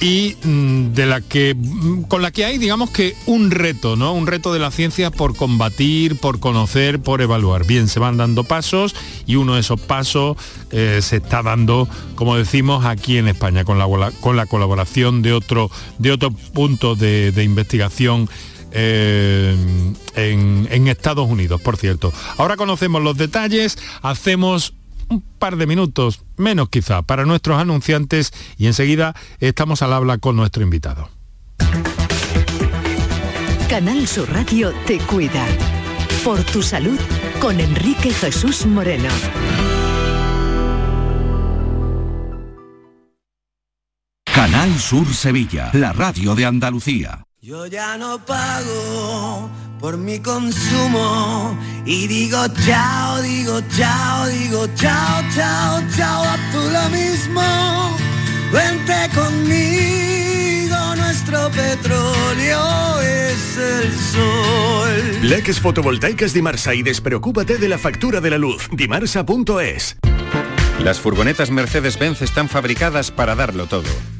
y 0.00 0.36
mm, 0.42 0.92
de 0.94 1.06
la 1.06 1.20
que 1.20 1.54
mm, 1.54 2.02
con 2.04 2.22
la 2.22 2.30
que 2.30 2.44
hay 2.44 2.58
digamos 2.58 2.90
que 2.90 3.14
un 3.26 3.50
reto, 3.50 3.96
¿no? 3.96 4.14
Un 4.14 4.26
reto 4.26 4.52
de 4.52 4.58
la 4.58 4.70
ciencia 4.70 5.10
por 5.10 5.36
combatir, 5.36 6.16
por 6.16 6.40
conocer, 6.40 7.00
por 7.00 7.20
evaluar. 7.20 7.66
Bien, 7.66 7.86
se 7.86 8.00
van 8.00 8.16
dando 8.16 8.44
pasos 8.44 8.94
y 9.26 9.36
uno 9.36 9.54
de 9.54 9.60
esos 9.60 9.80
pasos 9.80 10.36
eh, 10.70 11.00
se 11.02 11.16
está 11.16 11.42
dando, 11.42 11.88
como 12.14 12.36
decimos, 12.36 12.86
aquí 12.86 13.18
en 13.18 13.28
España, 13.28 13.64
con 13.64 13.78
la, 13.78 14.10
con 14.20 14.36
la 14.36 14.46
colaboración 14.46 15.22
de 15.22 15.34
otro, 15.34 15.70
de 15.98 16.12
otro 16.12 16.30
punto 16.30 16.96
de, 16.96 17.32
investigación 17.44 18.28
eh, 18.72 19.54
en, 20.14 20.68
en, 20.70 20.88
Estados 20.88 21.28
Unidos, 21.28 21.60
por 21.60 21.76
cierto. 21.76 22.12
Ahora 22.38 22.56
conocemos 22.56 23.02
los 23.02 23.16
detalles, 23.16 23.76
hacemos 24.02 24.74
un 25.10 25.20
par 25.20 25.56
de 25.56 25.66
minutos, 25.66 26.22
menos 26.36 26.70
quizá, 26.70 27.02
para 27.02 27.26
nuestros 27.26 27.60
anunciantes 27.60 28.32
y 28.56 28.66
enseguida 28.66 29.14
estamos 29.40 29.82
al 29.82 29.92
habla 29.92 30.18
con 30.18 30.36
nuestro 30.36 30.62
invitado. 30.62 31.10
Canal 33.68 34.06
Sur 34.08 34.32
Radio 34.32 34.72
te 34.86 34.98
cuida. 34.98 35.46
Por 36.24 36.42
tu 36.44 36.62
salud 36.62 36.98
con 37.40 37.60
Enrique 37.60 38.12
Jesús 38.12 38.66
Moreno. 38.66 39.08
Canal 44.24 44.78
Sur 44.78 45.06
Sevilla, 45.14 45.70
la 45.72 45.92
radio 45.92 46.34
de 46.34 46.46
Andalucía. 46.46 47.22
Yo 47.40 47.66
ya 47.66 47.96
no 47.96 48.18
pago 48.24 49.50
por 49.80 49.96
mi 49.96 50.18
consumo 50.20 51.56
y 51.86 52.06
digo 52.06 52.46
chao, 52.66 53.22
digo 53.22 53.60
chao, 53.76 54.26
digo 54.28 54.66
chao, 54.76 55.22
chao, 55.34 55.82
chao, 55.96 56.22
a 56.22 56.36
tú 56.52 56.58
lo 56.70 56.88
mismo. 56.90 57.96
Vente 58.52 59.08
conmigo, 59.14 60.76
nuestro 60.96 61.50
petróleo 61.50 63.00
es 63.00 63.56
el 63.56 63.92
sol. 64.12 65.28
Leques 65.28 65.58
fotovoltaicas 65.60 66.34
Dimarsa 66.34 66.74
y 66.74 66.82
despreocúpate 66.82 67.56
de 67.56 67.68
la 67.68 67.78
factura 67.78 68.20
de 68.20 68.30
la 68.30 68.38
luz. 68.38 68.68
Dimarsa.es. 68.72 69.96
Las 70.84 71.00
furgonetas 71.00 71.50
Mercedes-Benz 71.50 72.22
están 72.22 72.48
fabricadas 72.48 73.10
para 73.10 73.34
darlo 73.34 73.66
todo 73.66 74.19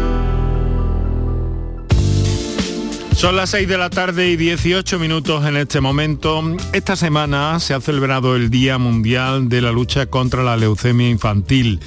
Son 3.21 3.35
las 3.35 3.51
6 3.51 3.67
de 3.67 3.77
la 3.77 3.91
tarde 3.91 4.31
y 4.31 4.35
18 4.35 4.97
minutos 4.97 5.45
en 5.45 5.55
este 5.55 5.79
momento. 5.79 6.41
Esta 6.73 6.95
semana 6.95 7.59
se 7.59 7.75
ha 7.75 7.79
celebrado 7.79 8.35
el 8.35 8.49
Día 8.49 8.79
Mundial 8.79 9.47
de 9.47 9.61
la 9.61 9.71
Lucha 9.71 10.07
contra 10.07 10.41
la 10.41 10.57
Leucemia 10.57 11.07
Infantil. 11.07 11.81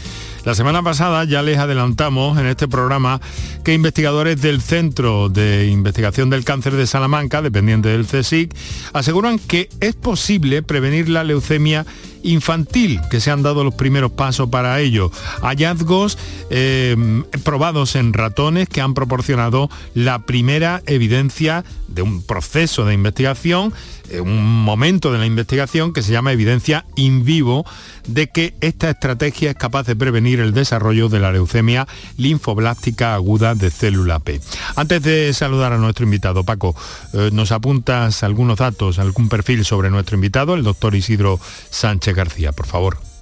La 0.44 0.54
semana 0.54 0.84
pasada 0.84 1.24
ya 1.24 1.42
les 1.42 1.58
adelantamos 1.58 2.38
en 2.38 2.46
este 2.46 2.68
programa 2.68 3.20
que 3.64 3.74
investigadores 3.74 4.40
del 4.42 4.60
Centro 4.62 5.28
de 5.28 5.66
Investigación 5.66 6.30
del 6.30 6.44
Cáncer 6.44 6.74
de 6.74 6.86
Salamanca, 6.86 7.42
dependiente 7.42 7.88
del 7.88 8.06
CSIC, 8.06 8.54
aseguran 8.92 9.40
que 9.40 9.68
es 9.80 9.96
posible 9.96 10.62
prevenir 10.62 11.08
la 11.08 11.24
leucemia 11.24 11.84
infantil, 12.24 13.00
que 13.10 13.20
se 13.20 13.30
han 13.30 13.42
dado 13.42 13.62
los 13.62 13.74
primeros 13.74 14.10
pasos 14.10 14.48
para 14.48 14.80
ello. 14.80 15.10
Hallazgos 15.42 16.18
eh, 16.50 16.96
probados 17.44 17.94
en 17.94 18.12
ratones 18.12 18.68
que 18.68 18.80
han 18.80 18.94
proporcionado 18.94 19.70
la 19.94 20.20
primera 20.20 20.82
evidencia 20.86 21.64
de 21.86 22.02
un 22.02 22.22
proceso 22.22 22.84
de 22.84 22.94
investigación 22.94 23.72
un 24.20 24.64
momento 24.64 25.12
de 25.12 25.18
la 25.18 25.26
investigación 25.26 25.92
que 25.92 26.02
se 26.02 26.12
llama 26.12 26.32
evidencia 26.32 26.84
in 26.94 27.24
vivo 27.24 27.64
de 28.06 28.28
que 28.28 28.54
esta 28.60 28.90
estrategia 28.90 29.50
es 29.50 29.56
capaz 29.56 29.86
de 29.86 29.96
prevenir 29.96 30.40
el 30.40 30.52
desarrollo 30.52 31.08
de 31.08 31.20
la 31.20 31.32
leucemia 31.32 31.86
linfoblástica 32.16 33.14
aguda 33.14 33.54
de 33.54 33.70
célula 33.70 34.18
P. 34.18 34.40
Antes 34.76 35.02
de 35.02 35.32
saludar 35.32 35.72
a 35.72 35.78
nuestro 35.78 36.04
invitado, 36.04 36.44
Paco, 36.44 36.76
eh, 37.12 37.30
¿nos 37.32 37.50
apuntas 37.50 38.22
algunos 38.22 38.58
datos, 38.58 38.98
algún 38.98 39.28
perfil 39.28 39.64
sobre 39.64 39.90
nuestro 39.90 40.16
invitado, 40.16 40.54
el 40.54 40.64
doctor 40.64 40.94
Isidro 40.94 41.40
Sánchez 41.70 42.13
García, 42.14 42.52
por 42.52 42.66
favor? 42.66 43.13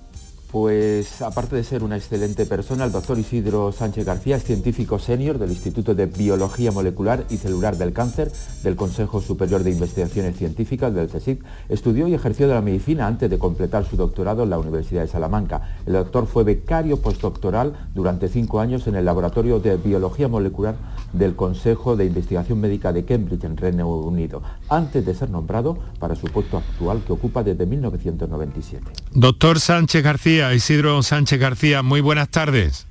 Pues 0.53 1.23
aparte 1.23 1.57
de 1.57 1.65
ser 1.65 1.83
una 1.83 1.97
excelente 1.97 2.45
persona, 2.45 2.85
el 2.85 2.93
doctor 2.93 3.19
Isidro 3.19 3.73
Sánchez 3.73 4.05
García 4.05 4.37
es 4.37 4.45
científico 4.45 4.99
senior 4.99 5.39
del 5.39 5.49
Instituto 5.49 5.95
de 5.95 6.05
Biología 6.05 6.71
Molecular 6.71 7.25
y 7.31 7.39
Celular 7.39 7.79
del 7.79 7.95
Cáncer 7.95 8.31
del 8.63 8.77
Consejo 8.77 9.23
Superior 9.23 9.63
de 9.63 9.71
Investigaciones 9.71 10.37
Científicas 10.37 10.93
del 10.93 11.09
CSIC. 11.09 11.43
Estudió 11.71 12.07
y 12.07 12.13
ejerció 12.13 12.49
de 12.49 12.53
la 12.53 12.61
medicina 12.61 13.07
antes 13.07 13.31
de 13.31 13.39
completar 13.39 13.87
su 13.87 13.97
doctorado 13.97 14.43
en 14.43 14.51
la 14.51 14.59
Universidad 14.59 15.01
de 15.01 15.09
Salamanca. 15.09 15.77
El 15.87 15.95
doctor 15.95 16.27
fue 16.27 16.45
becario 16.45 16.99
postdoctoral 16.99 17.89
durante 17.95 18.29
cinco 18.29 18.61
años 18.61 18.87
en 18.87 18.97
el 18.97 19.07
Laboratorio 19.07 19.59
de 19.59 19.79
Biología 19.79 20.29
Molecular 20.29 20.75
del 21.15 21.35
Consejo 21.35 21.97
de 21.97 22.05
Investigación 22.05 22.61
Médica 22.61 22.93
de 22.93 23.05
Cambridge 23.05 23.45
en 23.45 23.57
Reino 23.57 23.89
Unido, 23.89 24.43
antes 24.69 25.05
de 25.05 25.15
ser 25.15 25.31
nombrado 25.31 25.79
para 25.99 26.15
su 26.15 26.27
puesto 26.27 26.59
actual 26.59 27.03
que 27.07 27.13
ocupa 27.13 27.43
desde 27.43 27.67
1997. 27.67 28.85
Doctor 29.13 29.61
Sánchez 29.61 30.03
García, 30.03 30.42
Isidro 30.51 31.03
Sánchez 31.03 31.39
García, 31.39 31.83
muy 31.83 32.01
buenas 32.01 32.29
tardes. 32.29 32.87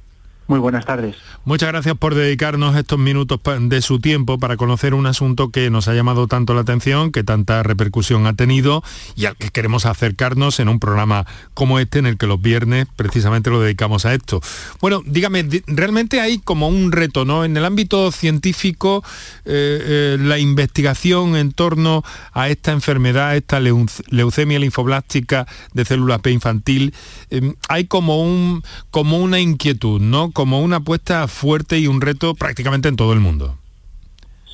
Muy 0.52 0.60
buenas 0.60 0.86
tardes. 0.86 1.16
Muchas 1.46 1.70
gracias 1.70 1.96
por 1.98 2.14
dedicarnos 2.14 2.76
estos 2.76 3.00
minutos 3.00 3.40
de 3.62 3.82
su 3.82 4.02
tiempo 4.02 4.38
para 4.38 4.58
conocer 4.58 4.94
un 4.94 5.06
asunto 5.06 5.50
que 5.50 5.70
nos 5.70 5.88
ha 5.88 5.94
llamado 5.94 6.28
tanto 6.28 6.54
la 6.54 6.60
atención, 6.60 7.14
que 7.14 7.24
tanta 7.24 7.64
repercusión 7.64 8.28
ha 8.28 8.34
tenido 8.34 8.84
y 9.16 9.28
al 9.28 9.38
que 9.38 9.50
queremos 9.50 9.86
acercarnos 9.86 10.60
en 10.60 10.68
un 10.68 10.82
programa 10.82 11.26
como 11.54 11.80
este 11.80 12.00
en 12.00 12.06
el 12.06 12.18
que 12.18 12.28
los 12.28 12.42
viernes 12.42 12.88
precisamente 12.98 13.50
lo 13.50 13.62
dedicamos 13.62 14.06
a 14.06 14.14
esto. 14.14 14.42
Bueno, 14.82 15.02
dígame, 15.06 15.48
realmente 15.68 16.20
hay 16.20 16.40
como 16.40 16.68
un 16.68 16.92
reto, 16.92 17.24
¿no? 17.24 17.46
En 17.46 17.56
el 17.56 17.64
ámbito 17.64 18.12
científico, 18.12 19.06
eh, 19.46 20.16
eh, 20.16 20.18
la 20.20 20.38
investigación 20.38 21.38
en 21.38 21.54
torno 21.54 22.04
a 22.34 22.50
esta 22.50 22.74
enfermedad, 22.74 23.38
esta 23.38 23.62
leucemia 23.62 24.60
linfoblástica 24.60 25.48
de 25.74 25.86
células 25.86 26.20
P 26.20 26.32
infantil, 26.32 26.94
eh, 27.30 27.54
hay 27.70 27.86
como, 27.86 28.22
un, 28.22 28.64
como 28.90 29.18
una 29.18 29.40
inquietud, 29.40 30.02
¿no? 30.02 30.32
Como 30.42 30.60
una 30.60 30.78
apuesta 30.78 31.28
fuerte 31.28 31.78
y 31.78 31.86
un 31.86 32.02
reto 32.02 32.34
prácticamente 32.34 32.88
en 32.88 32.96
todo 32.96 33.14
el 33.14 33.20
mundo. 33.20 33.60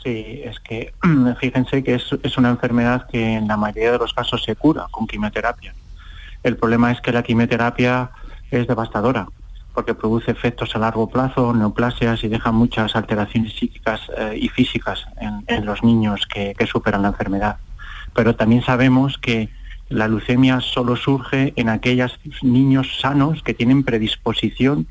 Sí, 0.04 0.42
es 0.44 0.60
que 0.60 0.94
fíjense 1.40 1.82
que 1.82 1.96
es, 1.96 2.38
una 2.38 2.50
enfermedad 2.50 3.08
que 3.10 3.36
en 3.36 3.48
la 3.48 3.56
mayoría 3.56 3.94
de 3.94 3.98
los 3.98 4.14
casos 4.14 4.44
se 4.44 4.58
cura 4.58 4.88
con 4.92 5.08
quimioterapia. 5.08 5.74
El 6.44 6.58
problema 6.58 6.92
es 6.92 7.00
que 7.00 7.14
la 7.14 7.24
quimioterapia 7.24 8.12
es 8.52 8.68
devastadora 8.68 9.30
porque 9.74 9.94
produce 9.94 10.30
efectos 10.30 10.76
a 10.76 10.80
largo 10.80 11.08
plazo, 11.08 11.54
neoplasias 11.54 12.22
y 12.26 12.28
deja 12.28 12.52
muchas 12.52 12.94
alteraciones 12.98 13.54
psíquicas 13.54 14.02
eh, 14.18 14.38
y 14.42 14.50
físicas 14.50 15.06
en, 15.48 15.66
los 15.66 15.86
niños 15.86 16.28
que, 16.28 16.54
que, 16.58 16.68
superan 16.68 17.04
la 17.04 17.10
enfermedad. 17.10 17.60
Pero 18.14 18.36
también 18.36 18.62
sabemos 18.62 19.18
que 19.18 19.48
la 19.88 20.10
leucemia 20.10 20.60
solo 20.60 20.98
surge 20.98 21.54
en 21.56 21.70
aquellos 21.70 22.20
niños 22.42 23.00
sanos 23.00 23.42
que 23.42 23.54
tienen 23.54 23.84
predisposición 23.84 24.86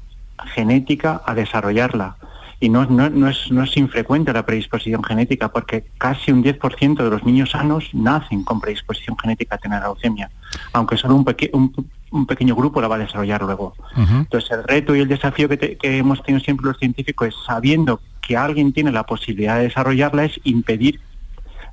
genética 0.55 1.23
a 1.25 1.35
desarrollarla. 1.35 2.17
Y 2.59 2.71
no, 2.71 2.87
no, 2.87 3.29
es, 3.29 3.51
no 3.51 3.63
es 3.65 3.77
infrecuente 3.77 4.33
la 4.33 4.47
predisposición 4.47 5.05
genética, 5.05 5.49
porque 5.49 5.85
casi 5.99 6.33
un 6.33 6.43
10% 6.43 6.97
de 6.97 7.11
los 7.11 7.23
niños 7.25 7.51
sanos 7.51 7.91
nacen 7.93 8.45
con 8.45 8.61
predisposición 8.61 9.17
genética 9.19 9.57
a 9.57 9.59
tener 9.59 9.83
leucemia, 9.83 10.31
aunque 10.73 10.97
solo 10.97 11.17
un, 11.17 11.87
un, 12.13 12.27
pequeño 12.27 12.57
grupo 12.57 12.81
la 12.81 12.89
va 12.89 12.97
a 12.97 13.01
desarrollar 13.01 13.43
luego. 13.43 13.75
Entonces, 13.95 14.51
el 14.53 14.65
reto 14.65 14.97
y 14.97 15.01
el 15.01 15.09
desafío 15.09 15.51
que, 15.51 15.77
que 15.77 15.99
hemos 15.99 16.23
tenido 16.23 16.43
siempre 16.43 16.67
los 16.67 16.79
científicos 16.79 17.29
es, 17.29 17.35
sabiendo 17.47 18.01
que 18.23 18.39
alguien 18.39 18.73
tiene 18.73 18.91
la 18.91 19.05
posibilidad 19.05 19.59
de 19.59 19.65
desarrollarla, 19.65 20.25
es 20.25 20.41
impedir 20.45 20.99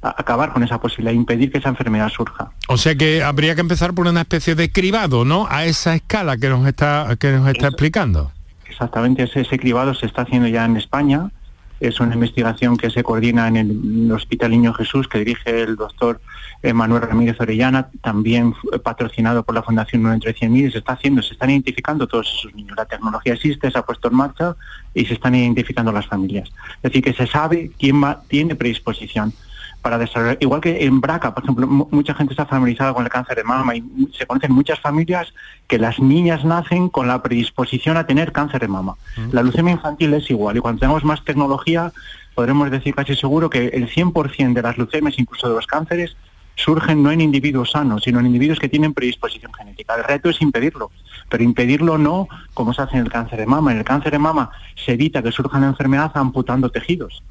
acabar 0.04 0.52
con 0.52 0.64
esa 0.64 0.80
posibilidad, 0.80 1.14
impedir 1.14 1.52
que 1.52 1.60
esa 1.60 1.70
enfermedad 1.70 2.10
surja. 2.10 2.52
O 2.68 2.78
sea 2.78 2.96
que 2.96 3.24
habría 3.24 3.56
que 3.56 3.62
empezar 3.62 3.94
por 3.94 4.08
una 4.08 4.22
especie 4.22 4.56
de 4.56 4.72
cribado, 4.72 5.24
¿no? 5.26 5.48
A 5.50 5.66
esa 5.66 5.96
escala 5.96 6.38
que 6.38 6.50
nos 6.50 6.68
está, 6.68 7.16
que 7.18 7.32
nos 7.32 7.48
está 7.48 7.68
explicando. 7.68 8.32
Exactamente, 8.74 9.24
ese, 9.24 9.60
cribado 9.60 9.94
se 9.94 10.08
está 10.08 10.24
haciendo 10.24 10.48
ya 10.48 10.66
en 10.66 10.78
España. 10.78 11.30
Es 11.80 12.00
una 12.00 12.16
investigación 12.16 12.76
que 12.76 12.90
se 12.90 13.04
coordina 13.04 13.48
en 13.48 13.58
el, 13.58 14.12
Hospital 14.12 14.52
Niño 14.52 14.74
Jesús, 14.74 15.08
que 15.08 15.20
dirige 15.20 15.62
el 15.62 15.76
doctor 15.76 16.20
Manuel 16.74 17.04
Ramírez 17.04 17.40
Orellana, 17.40 17.90
también 18.02 18.56
patrocinado 18.84 19.44
por 19.44 19.54
la 19.54 19.62
Fundación 19.62 20.02
9 20.02 20.16
entre 20.16 20.36
100.000. 20.36 20.72
Se 20.72 20.78
está 20.80 20.94
haciendo, 20.94 21.22
se 21.22 21.34
están 21.34 21.52
identificando 21.52 22.08
todos 22.08 22.34
esos 22.40 22.56
niños. 22.56 22.76
La 22.78 22.86
tecnología 22.86 23.34
existe, 23.34 23.70
se 23.70 23.78
ha 23.78 23.84
puesto 23.84 24.08
en 24.08 24.16
marcha 24.16 24.56
y 24.94 25.06
se 25.06 25.14
están 25.14 25.36
identificando 25.36 25.92
las 25.92 26.08
familias. 26.08 26.50
Es 26.78 26.84
decir, 26.84 27.04
que 27.04 27.14
se 27.14 27.28
sabe 27.28 27.72
quién 27.78 28.02
tiene 28.28 28.56
predisposición 28.56 29.34
para 29.84 29.98
desarrollar, 29.98 30.38
igual 30.40 30.62
que 30.62 30.86
en 30.86 31.02
BRCA, 31.02 31.36
por 31.36 31.44
ejemplo, 31.44 31.68
mucha 31.68 32.16
gente 32.16 32.34
está 32.34 32.46
familiarizada 32.46 32.94
con 32.94 33.04
el 33.04 33.12
cáncer 33.12 33.36
de 33.36 33.44
mama 33.44 33.76
y 33.76 33.84
se 34.18 34.26
conocen 34.26 34.54
muchas 34.54 34.80
familias 34.80 35.34
que 35.68 35.78
las 35.78 36.00
niñas 36.00 36.46
nacen 36.46 36.88
con 36.88 37.06
la 37.06 37.22
predisposición 37.22 37.98
a 37.98 38.08
tener 38.08 38.32
cáncer 38.32 38.62
de 38.62 38.70
mama. 38.70 38.96
Mm. 39.18 39.34
La 39.34 39.44
leucemia 39.44 39.74
infantil 39.74 40.14
es 40.14 40.30
igual 40.30 40.56
y 40.56 40.62
cuando 40.62 40.80
tengamos 40.80 41.04
más 41.04 41.26
tecnología 41.26 41.92
podremos 42.34 42.72
decir 42.72 42.96
casi 42.96 43.14
seguro 43.14 43.50
que 43.50 43.68
el 43.68 43.90
100% 43.90 44.54
de 44.54 44.62
las 44.62 44.78
leucemias, 44.78 45.20
incluso 45.20 45.50
de 45.50 45.56
los 45.56 45.68
cánceres, 45.68 46.16
surgen 46.56 47.04
no 47.04 47.12
en 47.12 47.22
individuos 47.22 47.72
sanos, 47.72 48.04
sino 48.04 48.20
en 48.20 48.28
individuos 48.28 48.60
que 48.60 48.70
tienen 48.70 48.94
predisposición 48.94 49.54
genética. 49.54 49.96
El 49.96 50.04
reto 50.04 50.30
es 50.30 50.42
impedirlo, 50.42 50.92
pero 51.30 51.44
impedirlo 51.44 51.98
no 51.98 52.28
como 52.54 52.74
se 52.74 52.82
hace 52.82 52.98
en 52.98 53.04
el 53.04 53.12
cáncer 53.12 53.40
de 53.40 53.46
mama. 53.46 53.72
En 53.72 53.80
el 53.80 53.84
cáncer 53.84 54.12
de 54.12 54.20
mama 54.20 54.52
se 54.76 54.94
evita 54.94 55.22
que 55.22 55.32
surja 55.32 55.60
la 55.60 55.68
enfermedad 55.68 56.12
amputando 56.16 56.70
tejidos. 56.70 57.24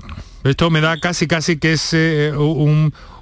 Esto 0.44 0.70
me 0.70 0.80
da 0.80 0.98
casi 0.98 1.26
casi 1.26 1.58
que 1.58 1.74
es 1.74 1.90
eh, 1.92 2.32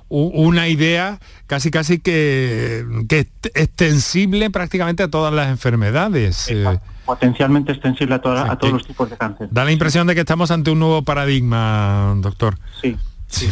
una 0.08 0.68
idea 0.68 1.20
casi 1.46 1.70
casi 1.70 1.98
que, 1.98 2.84
que 3.08 3.28
extensible 3.54 4.50
prácticamente 4.50 5.02
a 5.02 5.08
todas 5.08 5.32
las 5.32 5.48
enfermedades. 5.48 6.48
Eh. 6.48 6.78
Potencialmente 7.04 7.72
extensible 7.72 8.14
a, 8.14 8.18
a 8.18 8.56
todos 8.56 8.72
los 8.72 8.86
tipos 8.86 9.10
de 9.10 9.16
cáncer. 9.16 9.48
Da 9.50 9.64
la 9.64 9.72
impresión 9.72 10.06
de 10.06 10.14
que 10.14 10.20
estamos 10.20 10.50
ante 10.52 10.70
un 10.70 10.78
nuevo 10.78 11.02
paradigma, 11.02 12.14
doctor. 12.18 12.56
Sí, 12.80 12.96
Sí, 13.30 13.48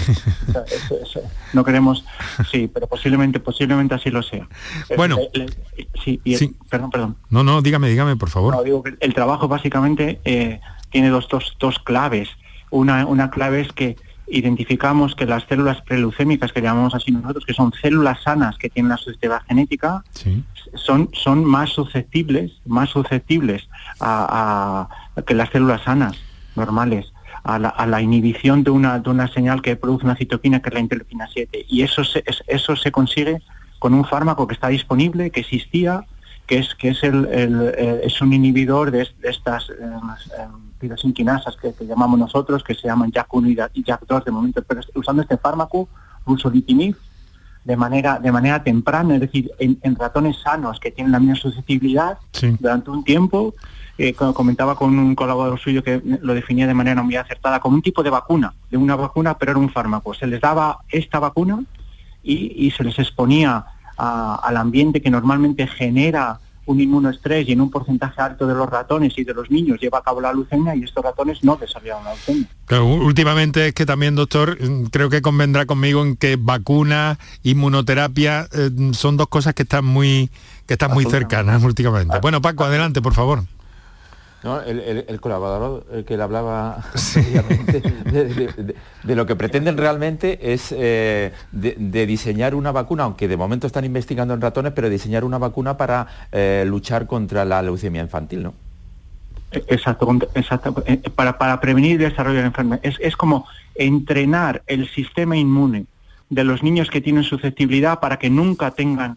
no 1.52 1.64
queremos, 1.64 2.04
sí, 2.50 2.68
pero 2.72 2.86
posiblemente, 2.88 3.38
posiblemente 3.40 3.94
así 3.94 4.10
lo 4.10 4.22
sea. 4.22 4.48
Bueno, 4.96 5.18
sí, 6.04 6.20
perdón, 6.68 6.90
perdón. 6.90 7.16
No, 7.30 7.44
no, 7.44 7.62
dígame, 7.62 7.88
dígame, 7.88 8.16
por 8.16 8.28
favor. 8.28 8.56
el 9.00 9.14
trabajo 9.14 9.48
básicamente 9.48 10.20
eh, 10.24 10.60
tiene 10.90 11.10
dos, 11.10 11.28
dos, 11.30 11.56
dos 11.60 11.78
claves. 11.78 12.28
Una, 12.70 13.06
una 13.06 13.30
clave 13.30 13.60
es 13.60 13.72
que 13.72 13.96
identificamos 14.30 15.14
que 15.14 15.26
las 15.26 15.44
células 15.44 15.80
preleucémicas, 15.82 16.52
que 16.52 16.60
llamamos 16.60 16.94
así 16.94 17.10
nosotros, 17.12 17.46
que 17.46 17.54
son 17.54 17.72
células 17.80 18.22
sanas 18.22 18.58
que 18.58 18.68
tienen 18.68 18.90
la 18.90 18.96
susceptibilidad 18.96 19.42
genética, 19.46 20.04
son, 20.74 21.08
son 21.12 21.44
más 21.44 21.70
susceptibles, 21.70 22.52
más 22.66 22.90
susceptibles 22.90 23.68
a, 24.00 24.88
que 25.26 25.34
las 25.34 25.50
células 25.50 25.82
sanas, 25.82 26.16
normales 26.56 27.06
a 27.44 27.58
la, 27.58 28.02
inhibición 28.02 28.64
de 28.64 28.70
una, 28.70 28.98
de 28.98 29.10
una 29.10 29.28
señal 29.28 29.62
que 29.62 29.76
produce 29.76 30.04
una 30.04 30.16
citoquina 30.16 30.60
que 30.60 30.68
es 30.68 30.74
la 30.74 30.80
interleuquina 30.80 31.28
7. 31.32 31.66
Y 31.68 31.82
eso 31.82 32.04
se, 32.04 32.22
eso 32.46 32.76
se 32.76 32.92
consigue 32.92 33.42
con 33.78 33.94
un 33.94 34.04
fármaco 34.04 34.46
que 34.46 34.54
está 34.54 34.68
disponible, 34.68 35.30
que 35.30 35.40
existía, 35.40 36.04
que 36.46 36.58
es, 36.58 36.74
que 36.74 36.90
es, 36.90 37.02
el, 37.04 37.28
eh, 37.30 38.00
es 38.04 38.20
un 38.20 38.32
inhibidor 38.32 38.90
de, 38.90 39.08
estas 39.22 39.70
eh, 39.70 40.46
que, 40.80 41.86
llamamos 41.86 42.18
nosotros, 42.18 42.64
que 42.64 42.74
se 42.74 42.88
llaman 42.88 43.12
JAK1 43.12 43.70
y 43.74 43.84
JAK2 43.84 44.24
de 44.24 44.30
momento, 44.30 44.62
pero 44.66 44.80
usando 44.94 45.22
este 45.22 45.36
fármaco, 45.36 45.88
rusolipinib, 46.26 46.96
de 47.64 47.76
manera, 47.76 48.18
de 48.18 48.32
manera 48.32 48.62
temprana, 48.62 49.16
es 49.16 49.20
decir, 49.20 49.50
en, 49.58 49.94
ratones 49.96 50.38
sanos 50.42 50.80
que 50.80 50.90
tienen 50.90 51.12
la 51.12 51.18
misma 51.18 51.34
susceptibilidad 51.34 52.18
durante 52.58 52.90
un 52.90 53.04
tiempo, 53.04 53.54
eh, 53.98 54.14
comentaba 54.14 54.76
con 54.76 54.96
un 54.96 55.16
colaborador 55.16 55.58
suyo 55.58 55.82
que 55.82 56.00
lo 56.22 56.32
definía 56.32 56.68
de 56.68 56.74
manera 56.74 57.02
muy 57.02 57.16
acertada, 57.16 57.58
como 57.58 57.74
un 57.74 57.82
tipo 57.82 58.04
de 58.04 58.10
vacuna, 58.10 58.54
de 58.70 58.76
una 58.76 58.94
vacuna, 58.94 59.36
pero 59.36 59.50
era 59.50 59.58
un 59.58 59.70
fármaco. 59.70 60.14
Se 60.14 60.26
les 60.28 60.40
daba 60.40 60.78
esta 60.88 61.18
vacuna 61.18 61.64
y, 62.22 62.70
se 62.76 62.84
les 62.84 62.98
exponía 62.98 63.64
al 63.96 64.56
ambiente 64.56 65.02
que 65.02 65.10
normalmente 65.10 65.66
genera 65.66 66.38
un 66.66 66.80
inmunoestrés 66.80 67.48
y 67.48 67.52
en 67.52 67.62
un 67.62 67.70
porcentaje 67.70 68.20
alto 68.20 68.46
de 68.46 68.54
los 68.54 68.68
ratones 68.68 69.14
y 69.16 69.24
de 69.24 69.32
los 69.34 69.50
niños 69.50 69.80
lleva 69.80 69.98
a 69.98 70.02
cabo 70.02 70.20
la 70.20 70.32
leucemia 70.32 70.76
y 70.76 70.84
estos 70.84 71.02
ratones 71.02 71.42
no 71.42 71.56
desarrollan 71.56 72.04
la 72.04 72.12
leucemia. 72.12 72.46
últimamente 73.04 73.68
es 73.68 73.74
que 73.74 73.86
también, 73.86 74.14
doctor, 74.14 74.58
creo 74.92 75.08
que 75.08 75.22
convendrá 75.22 75.64
conmigo 75.64 76.02
en 76.02 76.14
que 76.16 76.36
vacuna, 76.38 77.18
inmunoterapia 77.42 78.48
eh, 78.52 78.70
son 78.92 79.16
dos 79.16 79.28
cosas 79.28 79.54
que 79.54 79.62
están 79.62 79.86
muy 79.86 80.30
que 80.66 80.74
están 80.74 80.92
muy 80.92 81.06
cercanas 81.06 81.64
últimamente. 81.64 82.18
Bueno, 82.20 82.42
Paco, 82.42 82.64
adelante, 82.64 83.00
por 83.00 83.14
favor. 83.14 83.44
¿No? 84.42 84.60
El, 84.60 85.20
colaborador 85.20 86.04
que 86.04 86.16
le 86.16 86.22
hablaba 86.22 86.84
de, 88.04 89.16
lo 89.16 89.26
que 89.26 89.36
pretenden 89.36 89.76
realmente 89.76 90.52
es 90.52 90.72
eh, 90.76 91.32
de, 91.52 92.06
diseñar 92.06 92.54
una 92.54 92.72
vacuna, 92.72 93.04
aunque 93.04 93.28
de 93.28 93.36
momento 93.36 93.66
están 93.66 93.84
investigando 93.84 94.34
en 94.34 94.40
ratones, 94.40 94.72
pero 94.72 94.88
diseñar 94.88 95.24
una 95.24 95.38
vacuna 95.38 95.76
para 95.76 96.06
eh, 96.32 96.64
luchar 96.66 97.06
contra 97.06 97.44
la 97.44 97.62
leucemia 97.62 98.02
infantil, 98.02 98.44
¿no? 98.44 98.54
Exacto, 99.50 100.18
exacto 100.34 100.82
eh, 100.86 100.98
para, 101.14 101.38
para 101.38 101.58
prevenir 101.60 101.92
el 101.92 102.10
desarrollo 102.10 102.36
de 102.36 102.42
la 102.42 102.48
enfermedad. 102.48 102.80
Es, 102.82 102.96
es 103.00 103.16
como 103.16 103.46
entrenar 103.74 104.62
el 104.66 104.88
sistema 104.88 105.36
inmune 105.36 105.86
de 106.28 106.44
los 106.44 106.62
niños 106.62 106.90
que 106.90 107.00
tienen 107.00 107.24
susceptibilidad 107.24 108.00
para 108.00 108.18
que 108.18 108.28
nunca 108.28 108.70
tengan 108.72 109.16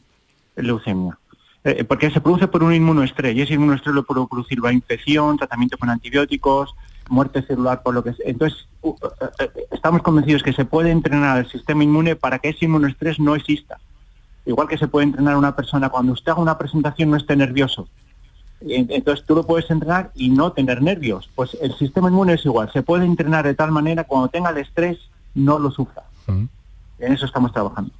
leucemia. 0.55 1.17
Eh, 1.63 1.83
porque 1.83 2.09
se 2.09 2.21
produce 2.21 2.47
por 2.47 2.63
un 2.63 2.73
inmunoestrés 2.73 3.35
y 3.35 3.41
ese 3.41 3.53
inmunoestrés 3.53 3.93
lo 3.93 4.03
puede 4.03 4.25
producir 4.27 4.59
la 4.59 4.73
infección, 4.73 5.37
tratamiento 5.37 5.77
con 5.77 5.89
antibióticos, 5.89 6.73
muerte 7.07 7.43
celular, 7.43 7.83
por 7.83 7.93
lo 7.93 8.03
que 8.03 8.15
Entonces, 8.25 8.67
estamos 9.69 10.01
convencidos 10.01 10.41
que 10.41 10.53
se 10.53 10.65
puede 10.65 10.89
entrenar 10.89 11.37
al 11.37 11.49
sistema 11.49 11.83
inmune 11.83 12.15
para 12.15 12.39
que 12.39 12.49
ese 12.49 12.65
inmunoestrés 12.65 13.19
no 13.19 13.35
exista. 13.35 13.79
Igual 14.45 14.67
que 14.67 14.77
se 14.77 14.87
puede 14.87 15.05
entrenar 15.05 15.35
a 15.35 15.37
una 15.37 15.55
persona 15.55 15.89
cuando 15.89 16.13
usted 16.13 16.31
haga 16.31 16.41
una 16.41 16.57
presentación 16.57 17.11
no 17.11 17.17
esté 17.17 17.35
nervioso. 17.35 17.87
Entonces 18.61 19.25
tú 19.25 19.35
lo 19.35 19.45
puedes 19.45 19.69
entrenar 19.69 20.11
y 20.15 20.29
no 20.29 20.51
tener 20.51 20.81
nervios. 20.81 21.29
Pues 21.35 21.55
el 21.61 21.75
sistema 21.77 22.09
inmune 22.09 22.33
es 22.33 22.45
igual. 22.45 22.71
Se 22.71 22.81
puede 22.81 23.05
entrenar 23.05 23.45
de 23.45 23.53
tal 23.53 23.71
manera 23.71 24.03
cuando 24.03 24.29
tenga 24.29 24.49
el 24.49 24.57
estrés 24.57 24.97
no 25.35 25.59
lo 25.59 25.69
sufra. 25.69 26.03
En 26.27 27.13
eso 27.13 27.25
estamos 27.25 27.51
trabajando. 27.51 27.91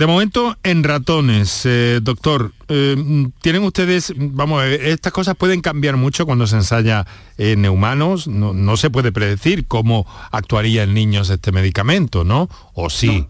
De 0.00 0.06
momento, 0.06 0.56
en 0.62 0.82
ratones, 0.82 1.66
eh, 1.66 2.00
doctor, 2.02 2.52
eh, 2.68 2.96
¿tienen 3.42 3.64
ustedes, 3.64 4.14
vamos, 4.16 4.64
estas 4.64 5.12
cosas 5.12 5.36
pueden 5.36 5.60
cambiar 5.60 5.98
mucho 5.98 6.24
cuando 6.24 6.46
se 6.46 6.56
ensaya 6.56 7.04
en 7.36 7.68
humanos? 7.68 8.26
No, 8.26 8.76
se 8.78 8.88
puede 8.88 9.12
predecir 9.12 9.66
cómo 9.66 10.06
actuaría 10.30 10.84
en 10.84 10.94
niños 10.94 11.28
este 11.28 11.52
medicamento, 11.52 12.24
¿no? 12.24 12.48
¿O 12.72 12.88
sí? 12.88 13.26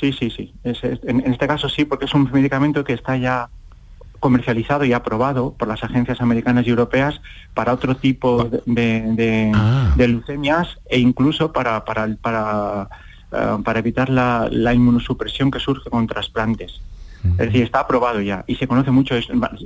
Sí, 0.00 0.10
sí, 0.14 0.30
sí. 0.30 0.54
en, 0.64 1.20
este 1.30 1.46
caso 1.46 1.68
sí, 1.68 1.84
porque 1.84 2.06
es 2.06 2.14
un 2.14 2.30
medicamento 2.32 2.82
que 2.82 2.94
está 2.94 3.18
ya 3.18 3.50
comercializado 4.18 4.86
y 4.86 4.94
aprobado 4.94 5.52
por 5.52 5.68
las 5.68 5.84
agencias 5.84 6.22
americanas 6.22 6.66
y 6.66 6.70
europeas 6.70 7.20
para 7.52 7.74
otro 7.74 7.94
tipo 7.94 8.44
de, 8.64 9.02
de, 9.12 9.52
ah. 9.54 9.92
leucemias 9.98 10.78
e 10.88 10.98
incluso 10.98 11.52
para, 11.52 11.84
para, 11.84 12.08
para 12.22 12.88
eh, 13.32 13.56
para 13.64 13.80
evitar 13.80 14.08
la, 14.08 14.72
inmunosupresión 14.72 15.50
que 15.50 15.58
surge 15.58 15.90
con 15.90 16.06
trasplantes. 16.06 16.80
Es 17.24 17.38
decir, 17.38 17.64
está 17.64 17.80
aprobado 17.80 18.20
ya 18.20 18.44
y 18.46 18.54
se 18.54 18.68
conoce 18.68 18.92
mucho, 18.92 19.16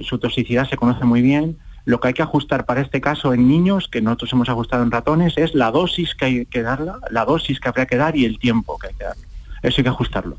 su 0.00 0.18
toxicidad 0.18 0.66
se 0.68 0.76
conoce 0.76 1.04
muy 1.04 1.20
bien. 1.20 1.58
Lo 1.84 2.00
que 2.00 2.08
hay 2.08 2.14
que 2.14 2.22
ajustar 2.22 2.64
para 2.64 2.80
este 2.80 3.02
caso 3.02 3.34
en 3.34 3.48
niños, 3.48 3.88
que 3.88 4.00
nosotros 4.00 4.32
hemos 4.32 4.48
ajustado 4.48 4.82
en 4.82 4.90
ratones, 4.90 5.36
es 5.36 5.54
la 5.54 5.70
dosis 5.70 6.14
que 6.14 6.24
hay 6.24 6.46
que 6.46 6.62
darla, 6.62 6.98
la 7.10 7.26
dosis 7.26 7.60
que 7.60 7.68
habría 7.68 7.86
que 7.86 7.96
dar 7.96 8.16
y 8.16 8.24
el 8.24 8.38
tiempo 8.38 8.78
que 8.78 8.88
hay 8.88 8.94
que 8.94 9.04
dar. 9.04 9.16
Eso 9.62 9.80
hay 9.80 9.84
que 9.84 9.90
ajustarlo. 9.90 10.36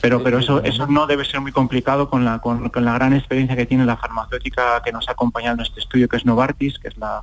Pero, 0.00 0.22
pero 0.22 0.38
eso, 0.38 0.62
eso 0.64 0.86
no 0.86 1.06
debe 1.06 1.24
ser 1.24 1.40
muy 1.40 1.52
complicado 1.52 2.10
con 2.10 2.24
la, 2.24 2.40
con 2.40 2.70
la 2.74 2.94
gran 2.94 3.12
experiencia 3.12 3.56
que 3.56 3.66
tiene 3.66 3.86
la 3.86 3.96
farmacéutica 3.96 4.82
que 4.84 4.92
nos 4.92 5.08
ha 5.08 5.12
acompañado 5.12 5.54
en 5.54 5.60
este 5.60 5.80
estudio, 5.80 6.08
que 6.08 6.16
es 6.16 6.26
Novartis, 6.26 6.78
que 6.78 6.88
es 6.88 6.96
la, 6.96 7.22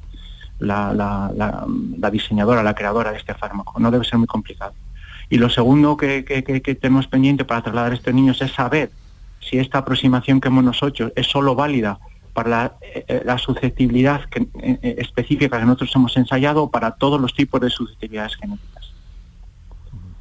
la, 0.62 2.10
diseñadora, 2.12 2.64
la 2.64 2.76
creadora 2.76 3.12
de 3.12 3.18
este 3.18 3.34
fármaco. 3.34 3.80
No 3.80 3.92
debe 3.92 4.06
ser 4.06 4.18
muy 4.18 4.28
complicado. 4.28 4.74
Y 5.30 5.38
lo 5.38 5.50
segundo 5.50 5.98
que, 5.98 6.24
tenemos 6.80 7.08
pendiente 7.08 7.46
para 7.46 7.62
trasladar 7.62 7.92
a 7.92 7.96
estos 7.96 8.14
niños 8.14 8.42
es 8.42 8.52
saber 8.52 8.92
si 9.40 9.58
esta 9.58 9.80
aproximación 9.80 10.40
que 10.40 10.50
hemos 10.50 10.64
nosotros 10.64 11.12
es 11.16 11.28
solo 11.28 11.56
válida 11.56 12.00
para 12.34 12.50
la, 12.50 12.74
eh, 12.82 13.24
susceptibilidad 13.38 14.26
que, 14.26 14.42
eh, 14.62 14.80
eh, 14.82 14.96
específica 15.00 15.60
que 15.60 15.66
nosotros 15.66 15.92
hemos 15.96 16.16
ensayado 16.16 16.64
o 16.64 16.72
para 16.72 16.92
todos 16.92 17.20
los 17.20 17.34
tipos 17.34 17.60
de 17.60 17.70
susceptibilidades 17.70 18.36
genéticas. 18.36 18.94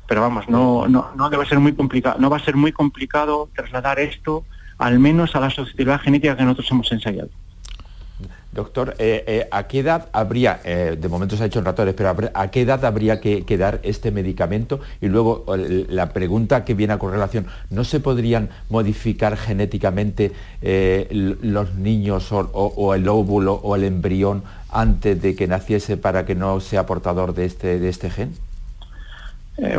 Pero 0.09 0.23
vamos, 0.23 0.49
no, 0.49 0.89
no, 0.89 1.11
no 1.15 1.31
debe 1.31 1.47
ser 1.47 1.61
muy 1.61 1.73
complicado, 1.73 2.19
no 2.19 2.31
va 2.31 2.39
a 2.39 2.45
ser 2.45 2.57
muy 2.57 2.73
complicado 2.73 3.49
trasladar 3.55 4.01
esto 4.01 4.45
al 4.79 4.99
menos 4.99 5.37
a 5.37 5.41
la 5.41 5.51
susceptibilidad 5.51 6.01
genética 6.01 6.37
que 6.37 6.43
nosotros 6.43 6.71
hemos 6.71 6.91
ensayado. 6.91 7.29
Doctor, 8.53 8.97
eh, 8.99 9.23
eh, 9.29 9.49
¿a 9.53 9.69
qué 9.69 9.79
edad 9.79 10.09
habría, 10.13 10.61
eh, 10.65 10.97
de 11.01 11.09
momento 11.09 11.37
se 11.37 11.45
ha 11.45 11.47
hecho 11.47 11.61
en 11.61 11.65
ratones, 11.65 11.95
pero 11.95 12.17
¿a 12.35 12.51
qué 12.51 12.63
edad 12.63 12.85
habría 12.85 13.21
que, 13.21 13.45
dar 13.57 13.79
este 13.85 14.11
medicamento? 14.11 14.81
Y 15.01 15.07
luego 15.07 15.45
la 15.57 16.13
pregunta 16.13 16.65
que 16.65 16.75
viene 16.75 16.95
a 16.95 16.99
correlación, 16.99 17.47
¿no 17.71 17.85
se 17.85 18.01
podrían 18.01 18.51
modificar 18.69 19.37
genéticamente 19.37 20.33
los 20.63 21.75
niños 21.77 22.33
o, 22.33 22.95
el 22.95 23.09
óvulo 23.09 23.55
o 23.55 23.77
el 23.77 23.85
embrión 23.85 24.43
antes 24.69 25.23
de 25.23 25.37
que 25.37 25.47
naciese 25.47 25.97
para 25.97 26.27
que 26.27 26.35
no 26.35 26.59
sea 26.59 26.87
portador 26.87 27.35
de 27.35 27.45
este, 27.45 27.79
de 27.79 27.89
este 27.89 28.11
gen? 28.11 28.50
Eh, 29.63 29.79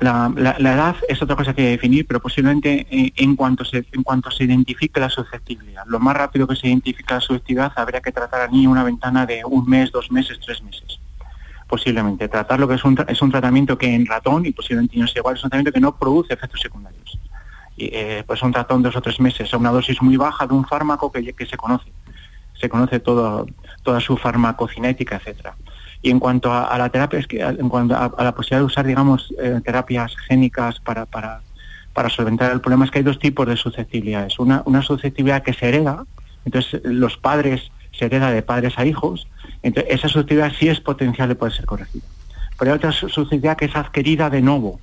la, 0.00 0.56
edad 0.58 0.96
es 1.06 1.20
otra 1.20 1.36
cosa 1.36 1.52
que 1.52 1.68
definir, 1.68 2.06
pero 2.06 2.18
posiblemente 2.18 2.86
eh, 2.90 3.12
en, 3.16 3.36
cuanto 3.36 3.62
se, 3.62 3.84
en 3.92 4.02
cuanto 4.02 4.30
se 4.30 4.44
identifique 4.44 4.98
la 4.98 5.10
susceptibilidad. 5.10 5.82
Lo 5.86 6.00
más 6.00 6.16
rápido 6.16 6.46
que 6.46 6.56
se 6.56 6.68
identifica 6.68 7.16
la 7.16 7.20
susceptibilidad 7.20 7.72
habría 7.76 8.00
que 8.00 8.10
tratar 8.10 8.40
al 8.40 8.50
niño 8.50 8.70
una 8.70 8.84
ventana 8.84 9.26
de 9.26 9.44
un 9.44 9.68
mes, 9.68 9.92
dos 9.92 10.10
meses, 10.10 10.40
tres 10.40 10.62
meses. 10.62 10.98
Posiblemente. 11.68 12.26
Tratar 12.28 12.58
lo 12.58 12.66
que 12.66 12.76
es 12.76 12.84
un, 12.84 12.96
es 13.06 13.20
un 13.20 13.30
tratamiento 13.30 13.76
que 13.76 13.94
en 13.94 14.06
ratón, 14.06 14.46
y 14.46 14.52
posiblemente 14.52 14.96
no 14.96 15.06
sea 15.06 15.20
igual, 15.20 15.36
es 15.36 15.44
un 15.44 15.50
tratamiento 15.50 15.72
que 15.72 15.80
no 15.80 15.94
produce 15.98 16.32
efectos 16.32 16.60
secundarios. 16.60 17.18
Eh, 17.76 18.24
pues 18.26 18.40
un 18.42 18.54
ratón 18.54 18.82
dos 18.82 18.96
o 18.96 19.02
tres 19.02 19.20
meses 19.20 19.52
a 19.52 19.58
una 19.58 19.72
dosis 19.72 20.00
muy 20.00 20.16
baja 20.16 20.46
de 20.46 20.54
un 20.54 20.64
fármaco 20.66 21.12
que, 21.12 21.34
que 21.34 21.44
se 21.44 21.58
conoce. 21.58 21.92
Se 22.58 22.70
conoce 22.70 23.00
todo, 23.00 23.44
toda 23.82 24.00
su 24.00 24.16
farmacocinética, 24.16 25.16
etcétera. 25.16 25.54
Y 26.06 26.10
en 26.10 26.20
cuanto 26.20 26.52
a, 26.52 26.78
la 26.78 26.88
terapia, 26.88 27.18
es 27.18 27.26
que 27.26 27.40
en 27.40 27.68
cuanto 27.68 27.96
a, 27.96 28.22
la 28.22 28.32
posibilidad 28.32 28.60
de 28.60 28.66
usar, 28.66 28.86
digamos, 28.86 29.34
eh, 29.42 29.60
terapias 29.64 30.14
génicas 30.28 30.78
para, 30.78 31.04
para, 31.04 31.40
para 31.92 32.08
solventar 32.08 32.52
el 32.52 32.60
problema, 32.60 32.84
es 32.84 32.92
que 32.92 32.98
hay 32.98 33.04
dos 33.04 33.18
tipos 33.18 33.44
de 33.44 33.56
susceptibilidades. 33.56 34.38
Una, 34.38 34.62
una 34.66 34.82
susceptibilidad 34.82 35.42
que 35.42 35.52
se 35.52 35.66
hereda, 35.66 36.06
entonces 36.44 36.80
los 36.84 37.16
padres 37.16 37.72
se 37.90 38.04
hereda 38.04 38.30
de 38.30 38.40
padres 38.42 38.78
a 38.78 38.86
hijos, 38.86 39.26
entonces 39.64 39.94
esa 39.94 40.06
susceptibilidad 40.06 40.52
sí 40.56 40.68
es 40.68 40.78
potencial 40.78 41.28
de 41.28 41.34
poder 41.34 41.54
ser 41.54 41.66
corregida. 41.66 42.04
Pero 42.56 42.70
hay 42.70 42.76
otra 42.76 42.92
susceptibilidad 42.92 43.56
que 43.56 43.64
es 43.64 43.74
adquirida 43.74 44.30
de 44.30 44.42
nuevo, 44.42 44.78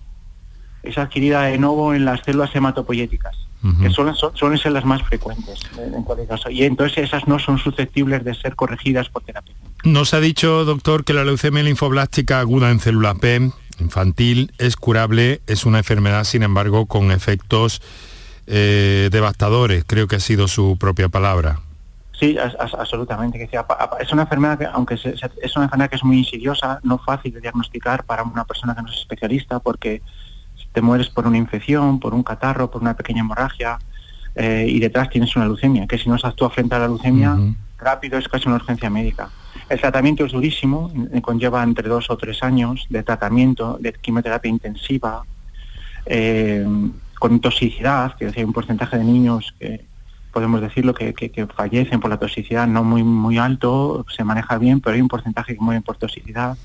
es 0.83 0.97
adquirida 0.97 1.43
de 1.43 1.57
nuevo 1.57 1.93
en 1.93 2.03
las 2.03 2.19
células 2.19 2.53
hematopoyéticas, 2.53 3.37
que 3.81 3.89
son, 3.89 4.13
son, 4.15 4.57
ser 4.57 4.73
las 4.73 4.83
más 4.83 5.01
frecuentes 5.03 5.59
en 5.77 6.03
cualquier 6.03 6.27
caso. 6.27 6.49
Y 6.49 6.63
entonces 6.63 7.05
esas 7.05 7.27
no 7.27 7.39
son 7.39 7.57
susceptibles 7.57 8.23
de 8.23 8.33
ser 8.33 8.55
corregidas 8.55 9.07
por 9.09 9.23
terapia. 9.23 9.55
Nos 9.83 10.13
ha 10.13 10.19
dicho, 10.19 10.65
doctor, 10.65 11.05
que 11.05 11.13
la 11.13 11.23
leucemia 11.23 11.63
linfoblástica 11.63 12.39
aguda 12.39 12.71
en 12.71 12.79
célula 12.79 13.15
P 13.15 13.51
infantil 13.79 14.51
es 14.57 14.75
curable, 14.75 15.41
es 15.47 15.65
una 15.65 15.79
enfermedad, 15.79 16.23
sin 16.25 16.43
embargo, 16.43 16.85
con 16.85 17.11
efectos 17.11 17.81
eh, 18.47 19.09
devastadores, 19.11 19.83
creo 19.87 20.07
que 20.07 20.17
ha 20.17 20.19
sido 20.19 20.47
su 20.47 20.77
propia 20.77 21.09
palabra. 21.09 21.59
Sí, 22.19 22.37
absolutamente. 22.37 23.49
Es 23.99 24.11
una 24.11 24.21
enfermedad 24.23 24.57
que, 24.57 24.65
aunque 24.65 24.95
es 24.95 25.55
una 25.55 25.65
enfermedad 25.65 25.89
que 25.89 25.95
es 25.95 26.03
muy 26.03 26.19
insidiosa, 26.19 26.79
no 26.83 26.97
fácil 26.97 27.33
de 27.33 27.41
diagnosticar 27.41 28.05
para 28.05 28.23
una 28.23 28.45
persona 28.45 28.75
que 28.75 28.81
no 28.81 28.89
es 28.89 28.97
especialista, 28.97 29.59
porque 29.59 30.01
te 30.73 30.81
mueres 30.81 31.09
por 31.09 31.27
una 31.27 31.37
infección, 31.37 31.99
por 31.99 32.13
un 32.13 32.23
catarro, 32.23 32.69
por 32.69 32.81
una 32.81 32.95
pequeña 32.95 33.21
hemorragia, 33.21 33.77
eh, 34.35 34.65
y 34.67 34.79
detrás 34.79 35.09
tienes 35.09 35.35
una 35.35 35.45
leucemia, 35.45 35.87
que 35.87 35.97
si 35.97 36.09
no 36.09 36.17
se 36.17 36.25
actúa 36.25 36.49
frente 36.49 36.75
a 36.75 36.79
la 36.79 36.87
leucemia, 36.87 37.37
rápido 37.77 38.17
es 38.17 38.27
casi 38.27 38.47
una 38.47 38.55
urgencia 38.55 38.89
médica. 38.89 39.29
El 39.69 39.79
tratamiento 39.79 40.25
es 40.25 40.31
durísimo, 40.31 40.91
eh, 41.13 41.21
conlleva 41.21 41.63
entre 41.63 41.87
dos 41.87 42.09
o 42.09 42.17
tres 42.17 42.41
años 42.41 42.87
de 42.89 43.03
tratamiento, 43.03 43.77
de 43.79 43.93
quimioterapia 43.93 44.49
intensiva, 44.49 45.23
eh, 46.05 46.65
con 47.19 47.39
toxicidad, 47.39 48.15
que 48.15 48.31
hay 48.35 48.43
un 48.43 48.53
porcentaje 48.53 48.97
de 48.97 49.03
niños 49.03 49.53
que 49.59 49.85
podemos 50.33 50.61
decirlo 50.61 50.95
que, 50.95 51.13
que, 51.13 51.45
fallecen 51.45 51.99
por 51.99 52.09
la 52.09 52.17
toxicidad 52.17 52.65
no 52.65 52.83
muy 52.83 53.03
muy 53.03 53.37
alto, 53.37 54.03
se 54.09 54.23
maneja 54.23 54.57
bien, 54.57 54.81
pero 54.81 54.95
hay 54.95 55.01
un 55.01 55.07
porcentaje 55.07 55.53
que 55.53 55.61
mueren 55.61 55.83
por 55.83 55.97
toxicidad. 55.97 56.57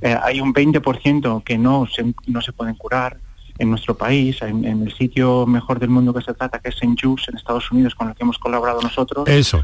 hay 0.00 0.40
un 0.40 0.54
20% 0.54 1.44
que 1.44 1.58
no 1.58 1.86
se, 1.86 2.14
no 2.26 2.40
se 2.40 2.52
pueden 2.52 2.76
curar 2.76 3.18
en 3.60 3.70
nuestro 3.70 3.94
país, 3.94 4.40
en, 4.40 4.64
el 4.64 4.92
sitio 4.94 5.46
mejor 5.46 5.78
del 5.78 5.90
mundo 5.90 6.14
que 6.14 6.22
se 6.22 6.32
trata, 6.32 6.58
que 6.58 6.70
es 6.70 6.82
en 6.82 6.96
JUS, 6.96 7.28
en 7.28 7.36
Estados 7.36 7.70
Unidos, 7.70 7.94
con 7.94 8.08
el 8.08 8.14
que 8.14 8.22
hemos 8.22 8.38
colaborado 8.38 8.80
nosotros. 8.80 9.28
Eso. 9.28 9.62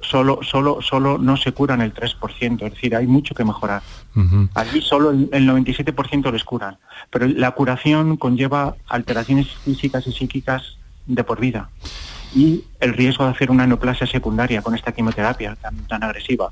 solo, 0.00 0.38
solo, 0.42 0.80
solo 0.80 1.18
no 1.18 1.36
se 1.36 1.50
curan 1.50 1.80
el 1.82 1.92
3%, 1.92 2.62
es 2.64 2.72
decir, 2.72 2.94
hay 2.94 3.08
mucho 3.08 3.34
que 3.34 3.44
mejorar. 3.44 3.82
Allí 4.54 4.80
solo 4.80 5.10
el, 5.10 5.28
97% 5.48 6.30
les 6.30 6.44
curan, 6.44 6.78
pero 7.10 7.26
la 7.26 7.50
curación 7.50 8.16
conlleva 8.16 8.76
alteraciones 8.88 9.48
físicas 9.48 10.06
y 10.06 10.12
psíquicas 10.12 10.78
de 11.06 11.24
por 11.24 11.40
vida 11.40 11.70
y 12.34 12.64
el 12.80 12.94
riesgo 12.94 13.24
de 13.24 13.30
hacer 13.32 13.50
una 13.50 13.66
neoplasia 13.66 14.06
secundaria 14.06 14.62
con 14.62 14.74
esta 14.74 14.92
quimioterapia 14.92 15.56
tan, 15.56 15.76
tan 15.86 16.02
agresiva 16.02 16.50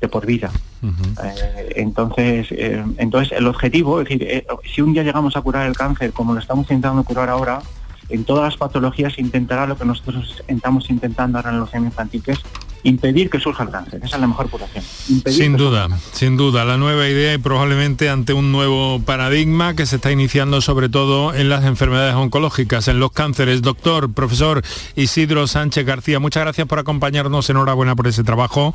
de 0.00 0.08
por 0.08 0.26
vida. 0.26 0.50
Eh, 0.82 1.72
entonces, 1.76 2.48
eh, 2.50 2.84
entonces 2.98 3.36
el 3.36 3.46
objetivo, 3.46 4.00
es 4.00 4.08
decir, 4.08 4.22
eh, 4.28 4.46
si 4.64 4.82
un 4.82 4.92
día 4.92 5.02
llegamos 5.02 5.36
a 5.36 5.40
curar 5.40 5.66
el 5.66 5.76
cáncer 5.76 6.12
como 6.12 6.34
lo 6.34 6.40
estamos 6.40 6.64
intentando 6.70 7.02
curar 7.04 7.28
ahora, 7.30 7.62
en 8.08 8.24
todas 8.24 8.44
las 8.44 8.56
patologías 8.56 9.18
intentará 9.18 9.66
lo 9.66 9.76
que 9.76 9.84
nosotros 9.84 10.42
estamos 10.46 10.90
intentando 10.90 11.38
ahora 11.38 11.50
en 11.50 11.60
los 11.60 11.74
infantil, 11.74 12.22
que 12.22 12.32
es 12.32 12.42
impedir 12.86 13.28
que 13.28 13.40
surja 13.40 13.64
el 13.64 13.70
cáncer. 13.70 14.00
Esa 14.04 14.16
es 14.16 14.20
la 14.20 14.28
mejor 14.28 14.48
curación. 14.48 14.84
sin 15.26 15.56
duda, 15.56 15.88
sin 16.12 16.36
duda. 16.36 16.64
La 16.64 16.76
nueva 16.76 17.08
idea 17.08 17.34
y 17.34 17.38
probablemente 17.38 18.08
ante 18.08 18.32
un 18.32 18.52
nuevo 18.52 19.00
paradigma 19.00 19.74
que 19.74 19.86
se 19.86 19.96
está 19.96 20.12
iniciando 20.12 20.60
sobre 20.60 20.88
todo 20.88 21.34
en 21.34 21.48
las 21.48 21.64
enfermedades 21.64 22.14
oncológicas, 22.14 22.88
en 22.88 23.00
los 23.00 23.10
cánceres. 23.10 23.62
Doctor, 23.62 24.12
profesor 24.12 24.62
Isidro 24.94 25.46
Sánchez 25.46 25.84
García, 25.84 26.20
muchas 26.20 26.44
gracias 26.44 26.66
por 26.66 26.78
acompañarnos. 26.78 27.50
Enhorabuena 27.50 27.96
por 27.96 28.06
ese 28.06 28.22
trabajo, 28.22 28.72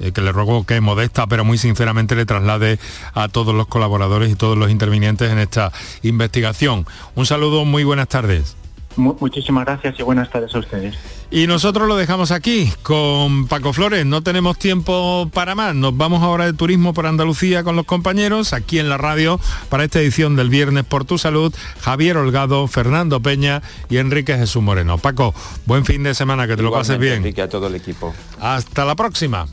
eh, 0.00 0.10
que 0.12 0.20
le 0.20 0.32
ruego 0.32 0.64
que 0.66 0.80
modesta, 0.80 1.26
pero 1.28 1.44
muy 1.44 1.58
sinceramente 1.58 2.16
le 2.16 2.26
traslade 2.26 2.78
a 3.14 3.28
todos 3.28 3.54
los 3.54 3.68
colaboradores 3.68 4.30
y 4.30 4.34
todos 4.34 4.58
los 4.58 4.70
intervinientes 4.70 5.30
en 5.30 5.38
esta 5.38 5.72
investigación. 6.02 6.84
Un 7.14 7.26
saludo, 7.26 7.64
muy 7.64 7.84
buenas 7.84 8.08
tardes. 8.08 8.56
Muchísimas 8.96 9.64
gracias 9.64 9.98
y 9.98 10.02
buenas 10.02 10.30
tardes 10.30 10.54
a 10.54 10.58
ustedes. 10.58 10.96
Y 11.30 11.46
nosotros 11.46 11.88
lo 11.88 11.96
dejamos 11.96 12.30
aquí 12.30 12.70
con 12.82 13.46
Paco 13.46 13.72
Flores. 13.72 14.04
No 14.04 14.22
tenemos 14.22 14.58
tiempo 14.58 15.30
para 15.32 15.54
más. 15.54 15.74
Nos 15.74 15.96
vamos 15.96 16.22
ahora 16.22 16.44
de 16.44 16.52
turismo 16.52 16.92
por 16.92 17.06
Andalucía 17.06 17.64
con 17.64 17.74
los 17.74 17.86
compañeros 17.86 18.52
aquí 18.52 18.78
en 18.78 18.90
la 18.90 18.98
radio 18.98 19.40
para 19.70 19.84
esta 19.84 20.00
edición 20.00 20.36
del 20.36 20.50
viernes 20.50 20.84
por 20.84 21.06
tu 21.06 21.16
salud. 21.16 21.54
Javier 21.80 22.18
Holgado, 22.18 22.66
Fernando 22.68 23.20
Peña 23.20 23.62
y 23.88 23.96
Enrique 23.96 24.36
Jesús 24.36 24.62
Moreno. 24.62 24.98
Paco, 24.98 25.34
buen 25.64 25.86
fin 25.86 26.02
de 26.02 26.14
semana, 26.14 26.46
que 26.46 26.56
te 26.56 26.62
lo 26.62 26.70
pases 26.70 26.98
bien. 26.98 27.14
Enrique, 27.14 27.40
a 27.40 27.48
todo 27.48 27.68
el 27.68 27.76
equipo. 27.76 28.14
Hasta 28.38 28.84
la 28.84 28.94
próxima. 28.94 29.46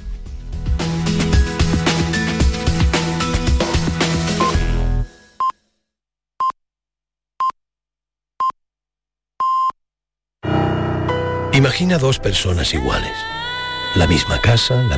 Imagina 11.60 11.98
dos 11.98 12.20
personas 12.20 12.74
iguales. 12.74 13.12
La 13.96 14.08
misma 14.08 14.40
casa, 14.40 14.82
la 14.84 14.98